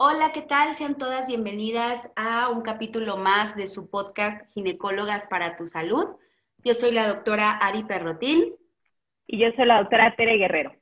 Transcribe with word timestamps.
Hola, 0.00 0.30
¿qué 0.30 0.42
tal? 0.42 0.76
Sean 0.76 0.96
todas 0.96 1.26
bienvenidas 1.26 2.12
a 2.14 2.50
un 2.50 2.62
capítulo 2.62 3.16
más 3.16 3.56
de 3.56 3.66
su 3.66 3.90
podcast 3.90 4.40
Ginecólogas 4.52 5.26
para 5.26 5.56
tu 5.56 5.66
Salud. 5.66 6.06
Yo 6.58 6.72
soy 6.74 6.92
la 6.92 7.08
doctora 7.08 7.50
Ari 7.50 7.82
Perrotín. 7.82 8.54
Y 9.26 9.40
yo 9.40 9.48
soy 9.56 9.66
la 9.66 9.78
doctora 9.80 10.14
Tere 10.14 10.36
Guerrero. 10.36 10.72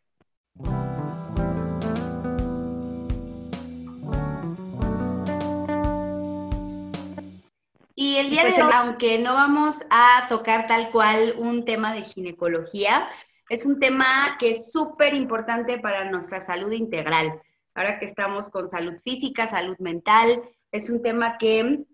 Y 7.94 8.17
el 8.19 8.28
día 8.28 8.44
de 8.44 8.62
hoy, 8.62 8.71
aunque 8.74 9.19
no 9.19 9.33
vamos 9.33 9.78
a 9.88 10.26
tocar 10.28 10.67
tal 10.67 10.90
cual 10.90 11.37
un 11.38 11.64
tema 11.64 11.94
de 11.94 12.03
ginecología, 12.03 13.08
es 13.48 13.64
un 13.64 13.80
tema 13.80 14.37
que 14.38 14.51
es 14.51 14.71
súper 14.71 15.14
importante 15.14 15.78
para 15.78 16.05
nuestra 16.10 16.42
salud 16.42 16.70
integral 16.73 17.41
ahora 17.77 17.98
que 17.98 18.06
estamos 18.06 18.48
con 18.48 18.69
salud 18.70 18.95
física, 19.05 19.47
salud 19.47 19.77
mental, 19.79 20.43
es 20.73 20.88
un 20.91 21.02
tema 21.02 21.39
que 21.39 21.84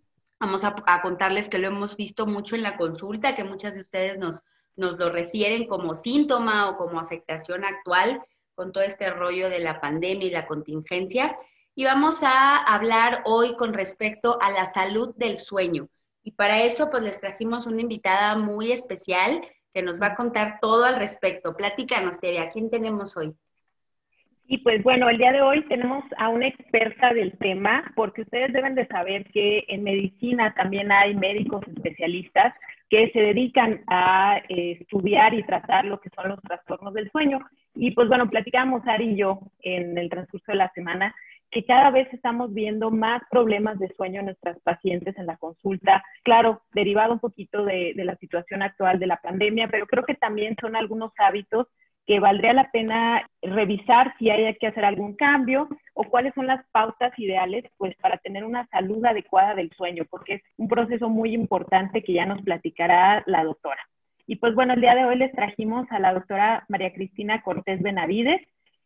vamos 0.41 0.65
a, 0.65 0.75
contarles 1.03 1.49
que 1.49 1.59
lo 1.59 1.69
hemos 1.69 1.97
visto 1.97 2.27
mucho 2.27 2.57
en 2.57 2.63
la 2.63 2.77
consulta, 2.77 3.35
que 3.35 3.45
muchas 3.45 3.75
de 3.75 3.81
ustedes 3.81 4.19
nos, 4.19 4.41
nos 4.77 4.99
lo 4.99 5.11
refieren 5.11 5.67
como 5.67 5.95
síntoma 5.95 6.71
o 6.71 6.77
como 6.77 7.01
afectación 7.01 7.65
actual 7.65 8.23
con 8.55 8.73
todo 8.73 8.85
este 8.85 9.11
rollo 9.11 9.51
de 9.51 9.59
la 9.59 9.81
pandemia 9.81 10.29
y 10.29 10.31
la 10.31 10.47
contingencia. 10.47 11.37
Y 11.75 11.85
vamos 11.85 12.23
a 12.23 12.57
hablar 12.59 13.23
hoy 13.25 13.57
con 13.57 13.73
respecto 13.73 14.39
a 14.41 14.51
la 14.51 14.67
salud 14.67 15.15
del 15.17 15.39
sueño. 15.39 15.89
Y 16.23 16.33
para 16.33 16.63
eso, 16.63 16.91
pues 16.91 17.03
les 17.03 17.21
trajimos 17.21 17.67
una 17.67 17.81
invitada 17.81 18.37
muy 18.37 18.73
especial 18.73 19.43
que 19.73 19.83
nos 19.83 20.01
va 20.01 20.09
a 20.09 20.17
contar 20.17 20.59
todo 20.61 20.85
al 20.85 20.97
respecto. 20.97 21.57
Platícanos, 21.57 22.21
Tere, 22.21 22.41
¿a 22.41 22.51
quién 22.51 22.71
tenemos 22.71 23.17
hoy? 23.17 23.35
Y 24.47 24.59
pues 24.59 24.83
bueno, 24.83 25.09
el 25.09 25.19
día 25.19 25.33
de 25.33 25.41
hoy 25.41 25.63
tenemos 25.69 26.05
a 26.19 26.29
una 26.29 26.49
experta 26.49 27.15
del 27.15 27.37
tema, 27.39 27.91
porque 27.95 28.23
ustedes 28.23 28.53
deben 28.53 28.75
de 28.75 28.87
saber 28.87 29.25
que 29.33 29.65
en 29.69 29.85
medicina 29.85 30.53
también 30.55 30.91
hay 30.91 31.15
médicos 31.15 31.67
especialistas 31.69 32.55
que 32.91 33.11
se 33.13 33.21
dedican 33.21 33.83
a 33.87 34.43
eh, 34.49 34.79
estudiar 34.81 35.33
y 35.33 35.43
tratar 35.45 35.87
lo 35.87 36.01
que 36.01 36.11
son 36.11 36.29
los 36.29 36.43
trastornos 36.43 36.93
del 36.93 37.11
sueño. 37.11 37.41
Y 37.75 37.93
pues 37.93 38.09
bueno, 38.09 38.29
platicamos 38.29 38.87
Ari 38.87 39.13
y 39.13 39.17
yo 39.17 39.41
en 39.63 39.97
el 39.97 40.11
transcurso 40.11 40.53
de 40.53 40.59
la 40.59 40.71
semana 40.75 41.15
que 41.51 41.65
cada 41.65 41.91
vez 41.91 42.13
estamos 42.13 42.53
viendo 42.53 42.91
más 42.91 43.23
problemas 43.31 43.79
de 43.79 43.95
sueño 43.95 44.21
en 44.21 44.27
nuestras 44.27 44.59
pacientes 44.61 45.17
en 45.19 45.27
la 45.27 45.37
consulta. 45.37 46.03
Claro, 46.25 46.63
derivado 46.73 47.13
un 47.13 47.21
poquito 47.21 47.65
de, 47.65 47.93
de 47.95 48.05
la 48.05 48.17
situación 48.17 48.63
actual 48.63 48.99
de 48.99 49.07
la 49.07 49.19
pandemia, 49.19 49.69
pero 49.69 49.87
creo 49.87 50.05
que 50.05 50.15
también 50.15 50.57
son 50.61 50.77
algunos 50.77 51.13
hábitos 51.19 51.69
que 52.07 52.19
valdría 52.21 52.53
la 52.53 52.71
pena 52.71 53.29
revisar 53.43 54.15
si 54.19 54.31
hay 54.31 54.55
que 54.57 54.67
hacer 54.67 54.85
algún 54.85 55.15
cambio 55.15 55.69
o 55.95 56.05
cuáles 56.05 56.35
son 56.35 56.47
las 56.47 56.65
pautas 56.73 57.17
ideales 57.19 57.65
pues 57.77 57.95
para 57.97 58.19
tener 58.19 58.45
una 58.45 58.67
salud 58.69 59.05
adecuada 59.05 59.55
del 59.55 59.71
sueño, 59.77 60.05
porque 60.11 60.35
es 60.35 60.43
un 60.57 60.69
proceso 60.69 61.09
muy 61.09 61.35
importante 61.35 62.03
que 62.03 62.13
ya 62.13 62.27
nos 62.27 62.43
platicará 62.43 63.23
la 63.27 63.45
doctora. 63.45 63.81
Y 64.27 64.37
pues 64.37 64.55
bueno, 64.55 64.75
el 64.75 64.81
día 64.81 64.95
de 64.95 65.05
hoy 65.05 65.17
les 65.17 65.33
trajimos 65.33 65.87
a 65.91 65.99
la 65.99 66.15
doctora 66.15 66.65
María 66.69 66.93
Cristina 66.93 67.43
Cortés 67.43 67.81
Benavides. 67.83 68.41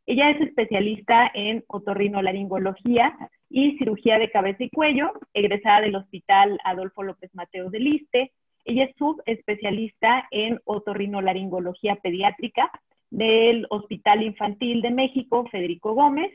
Ella 0.07 0.31
es 0.31 0.41
especialista 0.41 1.31
en 1.35 1.65
otorrinolaringología 1.69 3.17
y 3.49 3.77
cirugía 3.79 4.19
de 4.19 4.31
cabeza 4.31 4.65
y 4.65 4.71
cuello, 4.71 5.13
egresada 5.35 5.81
del 5.81 5.97
Hospital 5.97 6.59
Adolfo 6.65 7.03
López 7.03 7.35
Mateos 7.35 7.73
de 7.73 7.81
Liste. 7.81 8.33
Ella 8.65 8.85
es 8.85 8.97
subespecialista 8.97 10.27
en 10.31 10.61
otorrinolaringología 10.65 11.97
pediátrica 11.97 12.71
del 13.17 13.67
Hospital 13.71 14.23
Infantil 14.23 14.83
de 14.83 14.91
México, 14.91 15.47
Federico 15.51 15.95
Gómez. 15.95 16.31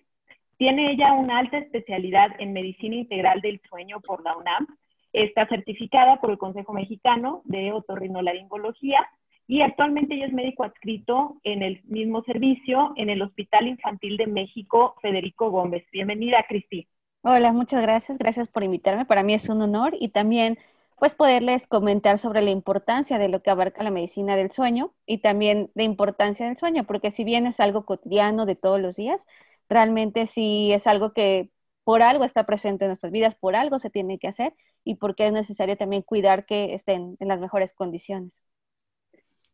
Tiene 0.57 0.91
ella 0.91 1.13
una 1.13 1.37
alta 1.37 1.59
especialidad 1.59 2.29
en 2.39 2.53
medicina 2.53 2.95
integral 2.95 3.39
del 3.41 3.61
sueño 3.69 3.99
por 3.99 4.23
la 4.23 4.35
UNAM. 4.35 4.65
Está 5.13 5.47
certificada 5.47 6.19
por 6.19 6.31
el 6.31 6.39
Consejo 6.39 6.73
Mexicano 6.73 7.43
de 7.45 7.71
Otorrinolaringología 7.71 9.07
y 9.47 9.61
actualmente 9.61 10.15
ella 10.15 10.25
es 10.25 10.33
médico 10.33 10.63
adscrito 10.63 11.37
en 11.43 11.61
el 11.61 11.83
mismo 11.83 12.23
servicio 12.23 12.93
en 12.95 13.11
el 13.11 13.21
Hospital 13.21 13.67
Infantil 13.67 14.17
de 14.17 14.25
México, 14.25 14.95
Federico 15.03 15.51
Gómez. 15.51 15.83
Bienvenida, 15.91 16.43
Cristi. 16.49 16.87
Hola, 17.21 17.53
muchas 17.53 17.83
gracias. 17.83 18.17
Gracias 18.17 18.47
por 18.47 18.63
invitarme. 18.63 19.05
Para 19.05 19.21
mí 19.21 19.35
es 19.35 19.49
un 19.49 19.61
honor 19.61 19.95
y 19.99 20.09
también 20.09 20.57
pues 21.01 21.15
poderles 21.15 21.65
comentar 21.65 22.19
sobre 22.19 22.43
la 22.43 22.51
importancia 22.51 23.17
de 23.17 23.27
lo 23.27 23.41
que 23.41 23.49
abarca 23.49 23.81
la 23.81 23.89
medicina 23.89 24.35
del 24.35 24.51
sueño 24.51 24.93
y 25.07 25.17
también 25.17 25.71
de 25.73 25.83
importancia 25.83 26.45
del 26.45 26.57
sueño, 26.57 26.83
porque 26.85 27.09
si 27.09 27.23
bien 27.23 27.47
es 27.47 27.59
algo 27.59 27.87
cotidiano 27.87 28.45
de 28.45 28.55
todos 28.55 28.79
los 28.79 28.97
días, 28.97 29.25
realmente 29.67 30.27
sí 30.27 30.71
es 30.71 30.85
algo 30.85 31.11
que 31.11 31.49
por 31.83 32.03
algo 32.03 32.23
está 32.23 32.45
presente 32.45 32.85
en 32.85 32.89
nuestras 32.89 33.11
vidas, 33.11 33.33
por 33.33 33.55
algo 33.55 33.79
se 33.79 33.89
tiene 33.89 34.19
que 34.19 34.27
hacer 34.27 34.53
y 34.83 34.93
porque 34.93 35.25
es 35.25 35.33
necesario 35.33 35.75
también 35.75 36.03
cuidar 36.03 36.45
que 36.45 36.75
estén 36.75 37.17
en 37.19 37.27
las 37.27 37.39
mejores 37.39 37.73
condiciones. 37.73 38.31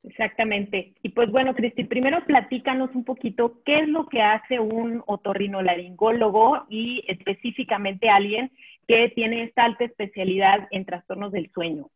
Exactamente. 0.03 0.95
Y 1.01 1.09
pues 1.09 1.31
bueno, 1.31 1.55
Cristi, 1.55 1.85
primero 1.85 2.25
platícanos 2.25 2.93
un 2.93 3.05
poquito 3.05 3.61
qué 3.63 3.79
es 3.79 3.87
lo 3.87 4.07
que 4.07 4.21
hace 4.21 4.59
un 4.59 5.01
otorrinolaringólogo 5.05 6.65
y 6.69 7.05
específicamente 7.07 8.09
alguien 8.09 8.51
que 8.87 9.09
tiene 9.09 9.43
esta 9.43 9.65
alta 9.65 9.83
especialidad 9.83 10.67
en 10.71 10.85
trastornos 10.85 11.31
del 11.31 11.51
sueño? 11.51 11.89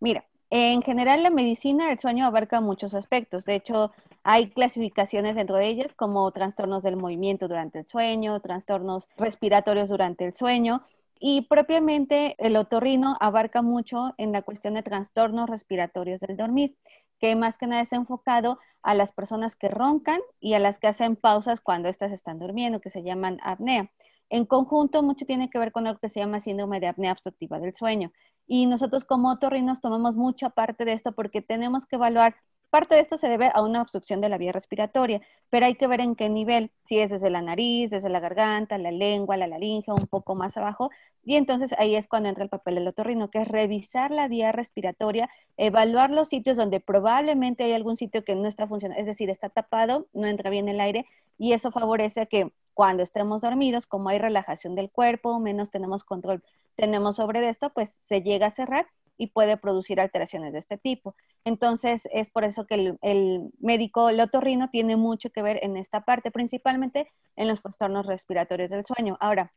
Mira, 0.00 0.24
en 0.50 0.82
general 0.82 1.22
la 1.22 1.30
medicina 1.30 1.88
del 1.88 1.98
sueño 1.98 2.26
abarca 2.26 2.60
muchos 2.60 2.94
aspectos. 2.94 3.44
De 3.44 3.54
hecho, 3.54 3.92
hay 4.22 4.50
clasificaciones 4.50 5.36
dentro 5.36 5.56
de 5.56 5.66
ellas 5.66 5.94
como 5.94 6.30
trastornos 6.32 6.82
del 6.82 6.96
movimiento 6.96 7.48
durante 7.48 7.80
el 7.80 7.86
sueño, 7.86 8.40
trastornos 8.40 9.08
respiratorios 9.16 9.88
durante 9.88 10.24
el 10.24 10.34
sueño. 10.34 10.82
Y 11.18 11.42
propiamente 11.42 12.34
el 12.38 12.56
otorrino 12.56 13.16
abarca 13.20 13.62
mucho 13.62 14.14
en 14.18 14.32
la 14.32 14.42
cuestión 14.42 14.74
de 14.74 14.82
trastornos 14.82 15.48
respiratorios 15.48 16.20
del 16.20 16.36
dormir, 16.36 16.76
que 17.18 17.36
más 17.36 17.56
que 17.56 17.66
nada 17.66 17.82
es 17.82 17.92
enfocado 17.92 18.58
a 18.82 18.94
las 18.94 19.12
personas 19.12 19.56
que 19.56 19.68
roncan 19.68 20.20
y 20.40 20.54
a 20.54 20.58
las 20.58 20.78
que 20.78 20.88
hacen 20.88 21.16
pausas 21.16 21.60
cuando 21.60 21.88
éstas 21.88 22.12
están 22.12 22.38
durmiendo, 22.38 22.80
que 22.80 22.90
se 22.90 23.02
llaman 23.02 23.38
apnea. 23.42 23.90
En 24.30 24.46
conjunto, 24.46 25.02
mucho 25.02 25.26
tiene 25.26 25.50
que 25.50 25.58
ver 25.58 25.72
con 25.72 25.84
lo 25.84 25.98
que 25.98 26.08
se 26.08 26.20
llama 26.20 26.40
síndrome 26.40 26.80
de 26.80 26.88
apnea 26.88 27.12
obstructiva 27.12 27.58
del 27.58 27.74
sueño. 27.74 28.12
Y 28.46 28.66
nosotros 28.66 29.04
como 29.04 29.30
otorrinos 29.30 29.80
tomamos 29.80 30.14
mucha 30.14 30.50
parte 30.50 30.84
de 30.84 30.92
esto 30.92 31.12
porque 31.12 31.42
tenemos 31.42 31.86
que 31.86 31.96
evaluar, 31.96 32.36
parte 32.74 32.96
de 32.96 33.02
esto 33.02 33.18
se 33.18 33.28
debe 33.28 33.52
a 33.54 33.62
una 33.62 33.80
obstrucción 33.80 34.20
de 34.20 34.28
la 34.28 34.36
vía 34.36 34.50
respiratoria, 34.50 35.20
pero 35.48 35.66
hay 35.66 35.76
que 35.76 35.86
ver 35.86 36.00
en 36.00 36.16
qué 36.16 36.28
nivel, 36.28 36.72
si 36.86 36.98
es 36.98 37.10
desde 37.10 37.30
la 37.30 37.40
nariz, 37.40 37.90
desde 37.90 38.08
la 38.08 38.18
garganta, 38.18 38.76
la 38.78 38.90
lengua, 38.90 39.36
la 39.36 39.46
laringe, 39.46 39.92
un 39.92 40.08
poco 40.08 40.34
más 40.34 40.56
abajo. 40.56 40.90
Y 41.22 41.36
entonces 41.36 41.72
ahí 41.78 41.94
es 41.94 42.08
cuando 42.08 42.28
entra 42.28 42.42
el 42.42 42.50
papel 42.50 42.74
del 42.74 42.88
otorrino, 42.88 43.30
que 43.30 43.38
es 43.42 43.48
revisar 43.48 44.10
la 44.10 44.26
vía 44.26 44.50
respiratoria, 44.50 45.30
evaluar 45.56 46.10
los 46.10 46.28
sitios 46.28 46.56
donde 46.56 46.80
probablemente 46.80 47.62
hay 47.62 47.72
algún 47.72 47.96
sitio 47.96 48.24
que 48.24 48.34
no 48.34 48.48
está 48.48 48.66
funcionando, 48.66 49.00
es 49.00 49.06
decir, 49.06 49.30
está 49.30 49.50
tapado, 49.50 50.08
no 50.12 50.26
entra 50.26 50.50
bien 50.50 50.68
el 50.68 50.80
aire, 50.80 51.06
y 51.38 51.52
eso 51.52 51.70
favorece 51.70 52.22
a 52.22 52.26
que 52.26 52.50
cuando 52.74 53.02
estemos 53.02 53.40
dormidos, 53.40 53.86
como 53.86 54.08
hay 54.08 54.18
relajación 54.18 54.74
del 54.74 54.90
cuerpo, 54.90 55.38
menos 55.40 55.70
tenemos 55.70 56.04
control, 56.04 56.42
tenemos 56.76 57.16
sobre 57.16 57.48
esto, 57.48 57.70
pues 57.70 58.00
se 58.04 58.22
llega 58.22 58.48
a 58.48 58.50
cerrar 58.50 58.86
y 59.16 59.28
puede 59.28 59.56
producir 59.56 60.00
alteraciones 60.00 60.52
de 60.52 60.58
este 60.58 60.76
tipo. 60.78 61.14
Entonces, 61.44 62.08
es 62.12 62.30
por 62.30 62.44
eso 62.44 62.66
que 62.66 62.96
el, 63.00 63.50
médico, 63.60 64.08
el 64.08 64.20
otorrino, 64.20 64.70
tiene 64.70 64.96
mucho 64.96 65.30
que 65.30 65.42
ver 65.42 65.60
en 65.62 65.76
esta 65.76 66.04
parte, 66.04 66.30
principalmente 66.30 67.10
en 67.36 67.48
los 67.48 67.62
trastornos 67.62 68.06
respiratorios 68.06 68.70
del 68.70 68.84
sueño. 68.84 69.16
Ahora, 69.20 69.52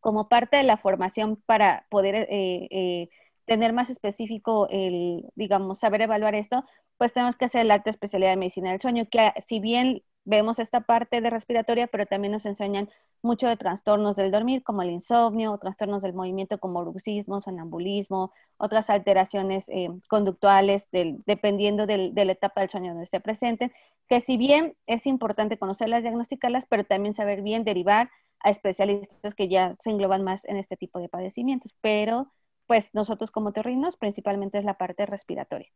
como 0.00 0.28
parte 0.28 0.56
de 0.56 0.62
la 0.64 0.76
formación 0.76 1.36
para 1.46 1.86
poder 1.90 2.14
eh, 2.16 2.68
eh, 2.70 3.08
tener 3.46 3.72
más 3.72 3.90
específico 3.90 4.68
el, 4.70 5.26
digamos, 5.34 5.80
saber 5.80 6.02
evaluar 6.02 6.34
esto, 6.34 6.64
pues 6.96 7.12
tenemos 7.12 7.36
que 7.36 7.46
hacer 7.46 7.66
la 7.66 7.74
alta 7.74 7.90
especialidad 7.90 8.30
de 8.30 8.36
medicina 8.36 8.72
del 8.72 8.80
sueño, 8.80 9.06
que 9.10 9.32
si 9.46 9.60
bien 9.60 10.02
vemos 10.24 10.58
esta 10.58 10.82
parte 10.82 11.20
de 11.20 11.30
respiratoria, 11.30 11.86
pero 11.86 12.06
también 12.06 12.32
nos 12.32 12.46
enseñan 12.46 12.88
mucho 13.22 13.48
de 13.48 13.56
trastornos 13.56 14.16
del 14.16 14.30
dormir, 14.30 14.62
como 14.62 14.82
el 14.82 14.90
insomnio, 14.90 15.58
trastornos 15.58 16.02
del 16.02 16.14
movimiento 16.14 16.58
como 16.58 16.84
bruxismo, 16.84 17.40
sonambulismo, 17.40 18.32
otras 18.56 18.90
alteraciones 18.90 19.68
eh, 19.68 19.90
conductuales, 20.08 20.88
dependiendo 20.90 21.86
de 21.86 22.12
la 22.12 22.32
etapa 22.32 22.60
del 22.60 22.70
sueño 22.70 22.88
donde 22.88 23.04
esté 23.04 23.20
presente, 23.20 23.72
que 24.08 24.20
si 24.20 24.36
bien 24.36 24.76
es 24.86 25.06
importante 25.06 25.58
conocerlas, 25.58 26.02
diagnosticarlas, 26.02 26.66
pero 26.66 26.84
también 26.84 27.14
saber 27.14 27.42
bien 27.42 27.64
derivar 27.64 28.10
a 28.40 28.50
especialistas 28.50 29.34
que 29.34 29.48
ya 29.48 29.76
se 29.80 29.90
engloban 29.90 30.24
más 30.24 30.44
en 30.46 30.56
este 30.56 30.76
tipo 30.76 30.98
de 30.98 31.08
padecimientos. 31.08 31.74
Pero, 31.80 32.32
pues 32.66 32.90
nosotros 32.94 33.30
como 33.30 33.52
terrinos, 33.52 33.96
principalmente 33.96 34.58
es 34.58 34.64
la 34.64 34.74
parte 34.74 35.06
respiratoria. 35.06 35.68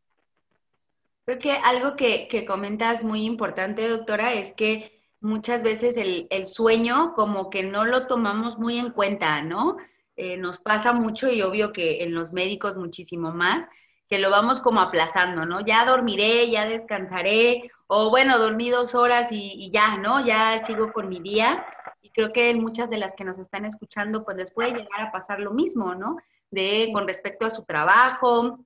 Creo 1.24 1.38
que 1.38 1.52
algo 1.52 1.96
que, 1.96 2.44
comentas 2.46 3.02
muy 3.02 3.24
importante, 3.24 3.88
doctora, 3.88 4.34
es 4.34 4.52
que 4.52 5.00
muchas 5.20 5.62
veces 5.62 5.96
el, 5.96 6.46
sueño 6.46 7.14
como 7.14 7.48
que 7.48 7.62
no 7.62 7.86
lo 7.86 8.06
tomamos 8.06 8.58
muy 8.58 8.78
en 8.78 8.90
cuenta, 8.90 9.42
¿no? 9.42 9.76
Eh, 10.16 10.36
nos 10.36 10.58
pasa 10.58 10.92
mucho 10.92 11.30
y 11.30 11.40
obvio 11.40 11.72
que 11.72 12.02
en 12.02 12.14
los 12.14 12.32
médicos 12.32 12.76
muchísimo 12.76 13.32
más, 13.32 13.66
que 14.08 14.18
lo 14.18 14.28
vamos 14.30 14.60
como 14.60 14.80
aplazando, 14.80 15.46
¿no? 15.46 15.64
Ya 15.64 15.86
dormiré, 15.86 16.50
ya 16.50 16.66
descansaré, 16.66 17.70
o 17.86 18.10
bueno, 18.10 18.38
dormí 18.38 18.68
dos 18.68 18.94
horas 18.94 19.28
y, 19.32 19.70
ya, 19.72 19.96
¿no? 19.96 20.24
Ya 20.24 20.60
sigo 20.60 20.92
con 20.92 21.08
mi 21.08 21.20
día. 21.20 21.66
Y 22.02 22.10
creo 22.10 22.32
que 22.32 22.54
muchas 22.54 22.90
de 22.90 22.98
las 22.98 23.14
que 23.14 23.24
nos 23.24 23.38
están 23.38 23.64
escuchando, 23.64 24.24
pues 24.24 24.36
les 24.36 24.52
puede 24.52 24.72
llegar 24.72 25.00
a 25.00 25.12
pasar 25.12 25.40
lo 25.40 25.52
mismo, 25.52 25.94
¿no? 25.94 26.18
De 26.50 26.90
con 26.92 27.08
respecto 27.08 27.46
a 27.46 27.50
su 27.50 27.64
trabajo, 27.64 28.58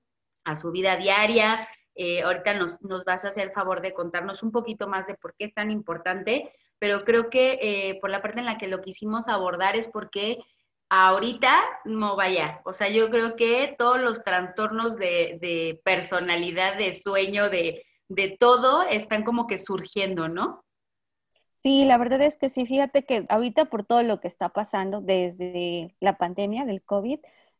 a 0.43 0.55
su 0.57 0.71
vida 0.71 0.97
diaria. 0.97 1.67
Eh, 2.01 2.21
ahorita 2.21 2.53
nos, 2.53 2.77
vas 3.05 3.25
a 3.25 3.27
hacer 3.27 3.51
favor 3.51 3.81
de 3.81 3.93
contarnos 3.93 4.41
un 4.41 4.53
poquito 4.53 4.87
más 4.87 5.05
de 5.07 5.15
por 5.15 5.35
qué 5.35 5.43
es 5.43 5.53
tan 5.53 5.69
importante, 5.69 6.49
pero 6.79 7.03
creo 7.03 7.29
que 7.29 7.59
eh, 7.61 7.99
por 7.99 8.09
la 8.09 8.21
parte 8.21 8.39
en 8.39 8.45
la 8.45 8.57
que 8.57 8.69
lo 8.69 8.79
quisimos 8.79 9.27
abordar 9.27 9.75
es 9.75 9.89
porque 9.89 10.37
ahorita 10.87 11.53
no 11.83 12.15
vaya. 12.15 12.61
O 12.63 12.71
sea, 12.71 12.87
yo 12.87 13.09
creo 13.09 13.35
que 13.35 13.75
todos 13.77 13.99
los 13.99 14.23
trastornos 14.23 14.95
de, 14.95 15.81
personalidad, 15.83 16.77
de 16.77 16.93
sueño, 16.93 17.49
de, 17.49 17.83
de 18.07 18.29
todo, 18.39 18.83
están 18.83 19.25
como 19.25 19.45
que 19.45 19.57
surgiendo, 19.57 20.29
¿no? 20.29 20.63
Sí, 21.57 21.83
la 21.83 21.97
verdad 21.97 22.21
es 22.21 22.37
que 22.37 22.47
sí, 22.47 22.65
fíjate 22.65 23.03
que 23.03 23.25
ahorita 23.27 23.65
por 23.65 23.83
todo 23.83 24.03
lo 24.03 24.21
que 24.21 24.29
está 24.29 24.47
pasando 24.47 25.01
desde 25.01 25.97
la 25.99 26.17
pandemia 26.17 26.63
del 26.63 26.81
COVID, 26.81 27.19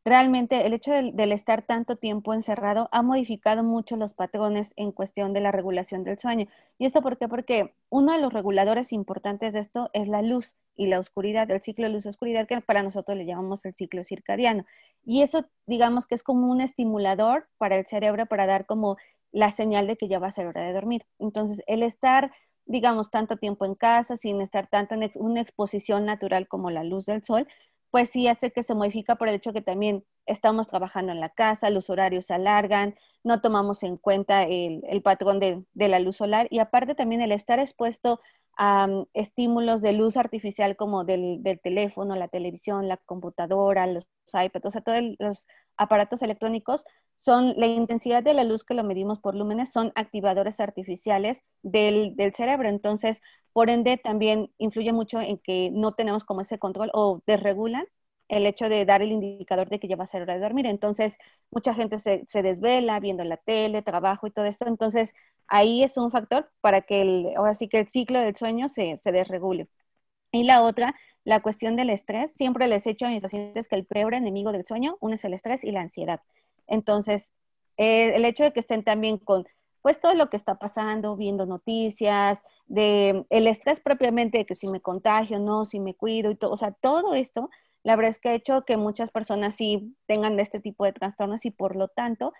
realmente 0.09 0.65
el 0.65 0.73
hecho 0.73 0.91
del, 0.91 1.31
estar 1.31 1.61
tanto 1.61 1.95
tiempo 1.95 2.33
encerrado 2.33 2.89
ha 2.91 3.03
modificado 3.03 3.63
mucho 3.63 3.95
los 3.95 4.13
patrones 4.13 4.73
en 4.75 4.91
cuestión 4.91 5.33
de 5.33 5.39
la 5.39 5.51
regulación 5.51 6.03
del 6.03 6.17
sueño. 6.17 6.47
¿Y 6.79 6.85
esto 6.85 7.01
por 7.01 7.17
qué? 7.17 7.27
Porque 7.27 7.75
uno 7.89 8.11
de 8.11 8.19
los 8.19 8.33
reguladores 8.33 8.91
importantes 8.91 9.53
de 9.53 9.59
esto 9.59 9.89
es 9.93 10.07
la 10.07 10.23
luz 10.23 10.55
y 10.75 10.87
la 10.87 10.99
oscuridad, 10.99 11.49
el 11.51 11.61
ciclo 11.61 11.85
de 11.85 11.93
luz-oscuridad, 11.93 12.47
que 12.47 12.59
para 12.61 12.83
nosotros 12.83 13.17
le 13.17 13.25
llamamos 13.25 13.63
el 13.65 13.75
ciclo 13.75 14.03
circadiano. 14.03 14.65
Y 15.05 15.21
eso, 15.21 15.45
digamos 15.67 16.07
que 16.07 16.15
es 16.15 16.23
como 16.23 16.51
un 16.51 16.61
estimulador 16.61 17.47
para 17.57 17.75
el 17.77 17.85
cerebro 17.85 18.25
para 18.25 18.47
dar 18.47 18.65
como 18.65 18.97
la 19.31 19.51
señal 19.51 19.87
de 19.87 19.95
que 19.95 20.07
ya 20.07 20.19
va 20.19 20.27
a 20.27 20.31
ser 20.31 20.47
hora 20.47 20.63
de 20.63 20.73
dormir. 20.73 21.05
Entonces, 21.19 21.61
el 21.67 21.83
estar 21.83 22.31
digamos, 22.69 23.09
tanto 23.09 23.37
tiempo 23.37 23.65
en 23.65 23.73
casa, 23.73 24.15
sin 24.15 24.41
estar 24.41 24.67
tanto 24.67 24.93
en 24.93 25.11
una 25.15 25.41
exposición 25.41 26.05
natural 26.05 26.47
como 26.47 26.69
la 26.69 26.83
luz 26.83 27.03
del 27.07 27.23
sol, 27.23 27.47
pues 27.91 28.09
sí 28.09 28.27
hace 28.27 28.51
que 28.51 28.63
se 28.63 28.75
modifica 28.75 29.15
por 29.15 29.29
el 29.29 29.35
hecho 29.35 29.53
que 29.53 29.61
también 29.61 30.03
estamos 30.25 30.67
trabajando 30.67 31.11
en 31.11 31.19
la 31.19 31.29
casa, 31.29 31.69
los 31.69 31.89
horarios 31.89 32.27
se 32.27 32.33
alargan, 32.33 32.95
no 33.23 33.41
tomamos 33.41 33.83
en 33.83 33.97
cuenta 33.97 34.43
el, 34.43 35.01
patrón 35.03 35.39
de, 35.39 35.65
la 35.73 35.99
luz 35.99 36.17
solar 36.17 36.47
y 36.51 36.59
aparte 36.59 36.95
también 36.95 37.21
el 37.21 37.31
estar 37.31 37.59
expuesto 37.59 38.21
mm, 38.59 39.03
estímulos 39.13 39.81
de 39.81 39.93
luz 39.93 40.17
artificial 40.17 40.75
como 40.75 41.03
del, 41.05 41.41
teléfono, 41.63 42.15
la 42.15 42.27
televisión, 42.27 42.87
la 42.87 42.97
computadora, 42.97 43.87
los 43.87 44.07
iPads, 44.33 44.65
o 44.65 44.71
sea, 44.71 44.81
todos 44.81 44.99
los 45.19 45.45
aparatos 45.77 46.21
electrónicos 46.21 46.83
son 47.17 47.53
la 47.57 47.67
intensidad 47.67 48.23
de 48.23 48.33
la 48.33 48.43
luz 48.43 48.63
que 48.63 48.73
lo 48.73 48.83
medimos 48.83 49.19
por 49.19 49.35
lúmenes, 49.35 49.71
son 49.71 49.91
activadores 49.95 50.59
artificiales 50.59 51.43
del, 51.63 52.15
del, 52.15 52.33
cerebro. 52.33 52.69
Entonces, 52.69 53.21
por 53.53 53.69
ende, 53.69 53.97
también 53.97 54.51
influye 54.57 54.93
mucho 54.93 55.19
en 55.19 55.37
que 55.37 55.69
no 55.71 55.93
tenemos 55.93 56.23
como 56.23 56.41
ese 56.41 56.59
control 56.59 56.91
o 56.93 57.21
desregulan 57.27 57.85
el 58.29 58.45
hecho 58.45 58.69
de 58.69 58.85
dar 58.85 59.01
el 59.01 59.11
indicador 59.11 59.69
de 59.69 59.79
que 59.79 59.87
ya 59.87 59.95
va 59.95 60.03
a 60.05 60.07
ser 60.07 60.21
hora 60.21 60.35
de 60.35 60.39
dormir. 60.41 60.65
Entonces, 60.67 61.17
mucha 61.51 61.73
gente 61.73 61.99
se, 61.99 62.23
se 62.27 62.41
desvela 62.43 62.99
viendo 62.99 63.23
la 63.23 63.37
tele, 63.37 63.81
trabajo 63.81 64.27
y 64.27 64.31
todo 64.31 64.45
esto. 64.45 64.65
Entonces, 64.67 65.13
ahí 65.49 65.83
es 65.83 65.97
un 65.97 66.11
factor 66.11 66.51
para 66.61 66.81
que 66.81 67.01
el, 67.01 67.33
ahora 67.37 67.53
sí 67.55 67.67
que 67.69 67.79
el 67.79 67.89
ciclo 67.89 68.19
del 68.19 68.35
sueño 68.35 68.69
se, 68.69 68.97
se 68.97 69.11
desregule. 69.11 69.67
Y 70.31 70.43
la 70.43 70.63
otra, 70.63 70.95
la 71.23 71.41
cuestión 71.41 71.75
del 71.75 71.89
estrés. 71.89 72.33
Siempre 72.33 72.67
les 72.67 72.85
he 72.85 72.91
dicho 72.91 73.05
a 73.05 73.09
mis 73.09 73.21
pacientes 73.21 73.67
que 73.67 73.75
el 73.75 73.85
peor 73.85 74.13
enemigo 74.13 74.51
del 74.51 74.65
sueño, 74.65 74.97
uno 75.01 75.15
es 75.15 75.23
el 75.25 75.33
estrés 75.33 75.63
y 75.63 75.71
la 75.71 75.81
ansiedad. 75.81 76.21
Entonces, 76.67 77.31
eh, 77.77 78.15
el 78.15 78.25
hecho 78.25 78.43
de 78.43 78.53
que 78.53 78.59
estén 78.59 78.83
también 78.83 79.17
con 79.17 79.45
pues 79.81 79.99
todo 79.99 80.13
lo 80.13 80.29
que 80.29 80.37
está 80.37 80.55
pasando, 80.55 81.15
viendo 81.15 81.45
noticias, 81.45 82.43
de 82.67 83.25
el 83.29 83.47
estrés 83.47 83.79
propiamente, 83.79 84.39
de 84.39 84.45
que 84.45 84.55
si 84.55 84.67
me 84.67 84.81
contagio, 84.81 85.39
no, 85.39 85.65
si 85.65 85.79
me 85.79 85.95
cuido 85.95 86.31
y 86.31 86.35
todo, 86.35 86.51
o 86.51 86.57
sea, 86.57 86.73
todo 86.73 87.13
esto, 87.13 87.49
la 87.83 87.95
verdad 87.95 88.11
es 88.11 88.19
que 88.19 88.29
ha 88.29 88.33
hecho 88.33 88.65
que 88.65 88.77
muchas 88.77 89.09
personas 89.11 89.55
sí 89.55 89.95
tengan 90.05 90.39
este 90.39 90.59
tipo 90.59 90.83
de 90.83 90.91
trastornos 90.93 91.45
y 91.45 91.51
por 91.51 91.75
lo 91.77 91.87
tanto 91.87 92.33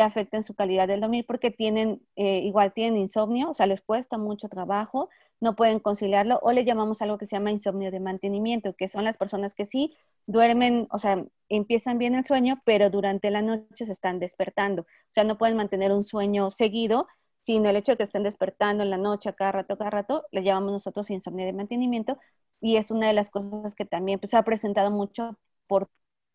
afecten 0.00 0.42
su 0.42 0.54
calidad 0.54 0.88
del 0.88 1.00
dormir 1.00 1.24
porque 1.26 1.50
tienen, 1.50 2.02
eh, 2.16 2.40
igual 2.40 2.72
tienen 2.72 2.98
insomnio, 3.00 3.50
o 3.50 3.54
sea, 3.54 3.66
les 3.66 3.80
cuesta 3.80 4.18
mucho 4.18 4.48
trabajo, 4.48 5.08
no 5.40 5.54
pueden 5.56 5.80
conciliarlo, 5.80 6.38
o 6.42 6.52
le 6.52 6.64
llamamos 6.64 7.02
algo 7.02 7.18
que 7.18 7.26
se 7.26 7.36
llama 7.36 7.50
insomnio 7.50 7.90
de 7.90 8.00
mantenimiento, 8.00 8.74
que 8.74 8.88
son 8.88 9.04
las 9.04 9.16
personas 9.16 9.54
que 9.54 9.66
sí 9.66 9.94
duermen, 10.26 10.88
o 10.90 10.98
sea, 10.98 11.24
empiezan 11.48 11.98
bien 11.98 12.14
el 12.14 12.26
sueño, 12.26 12.62
pero 12.64 12.90
durante 12.90 13.30
la 13.30 13.42
noche 13.42 13.86
se 13.86 13.92
están 13.92 14.18
despertando, 14.18 14.82
o 14.82 15.12
sea, 15.12 15.24
no 15.24 15.38
pueden 15.38 15.56
mantener 15.56 15.92
un 15.92 16.04
sueño 16.04 16.50
seguido, 16.50 17.06
sino 17.40 17.68
el 17.68 17.76
hecho 17.76 17.92
de 17.92 17.98
que 17.98 18.04
estén 18.04 18.22
despertando 18.24 18.82
en 18.82 18.90
la 18.90 18.96
noche 18.98 19.32
cada 19.34 19.52
rato, 19.52 19.78
cada 19.78 19.90
rato, 19.90 20.24
le 20.32 20.42
llamamos 20.42 20.72
nosotros 20.72 21.10
insomnio 21.10 21.46
de 21.46 21.52
mantenimiento, 21.52 22.18
y 22.60 22.76
es 22.76 22.90
una 22.90 23.08
de 23.08 23.12
las 23.12 23.30
cosas 23.30 23.74
que 23.74 23.84
también 23.84 24.18
pues, 24.18 24.30
se 24.30 24.36
ha 24.36 24.42
presentado 24.42 24.90
mucho 24.90 25.38
por 25.66 25.88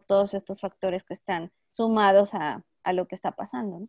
todos 0.07 0.33
estos 0.33 0.59
factores 0.61 1.03
que 1.03 1.13
están 1.13 1.51
sumados 1.71 2.33
a, 2.33 2.63
a 2.83 2.93
lo 2.93 3.05
que 3.07 3.15
está 3.15 3.31
pasando. 3.31 3.87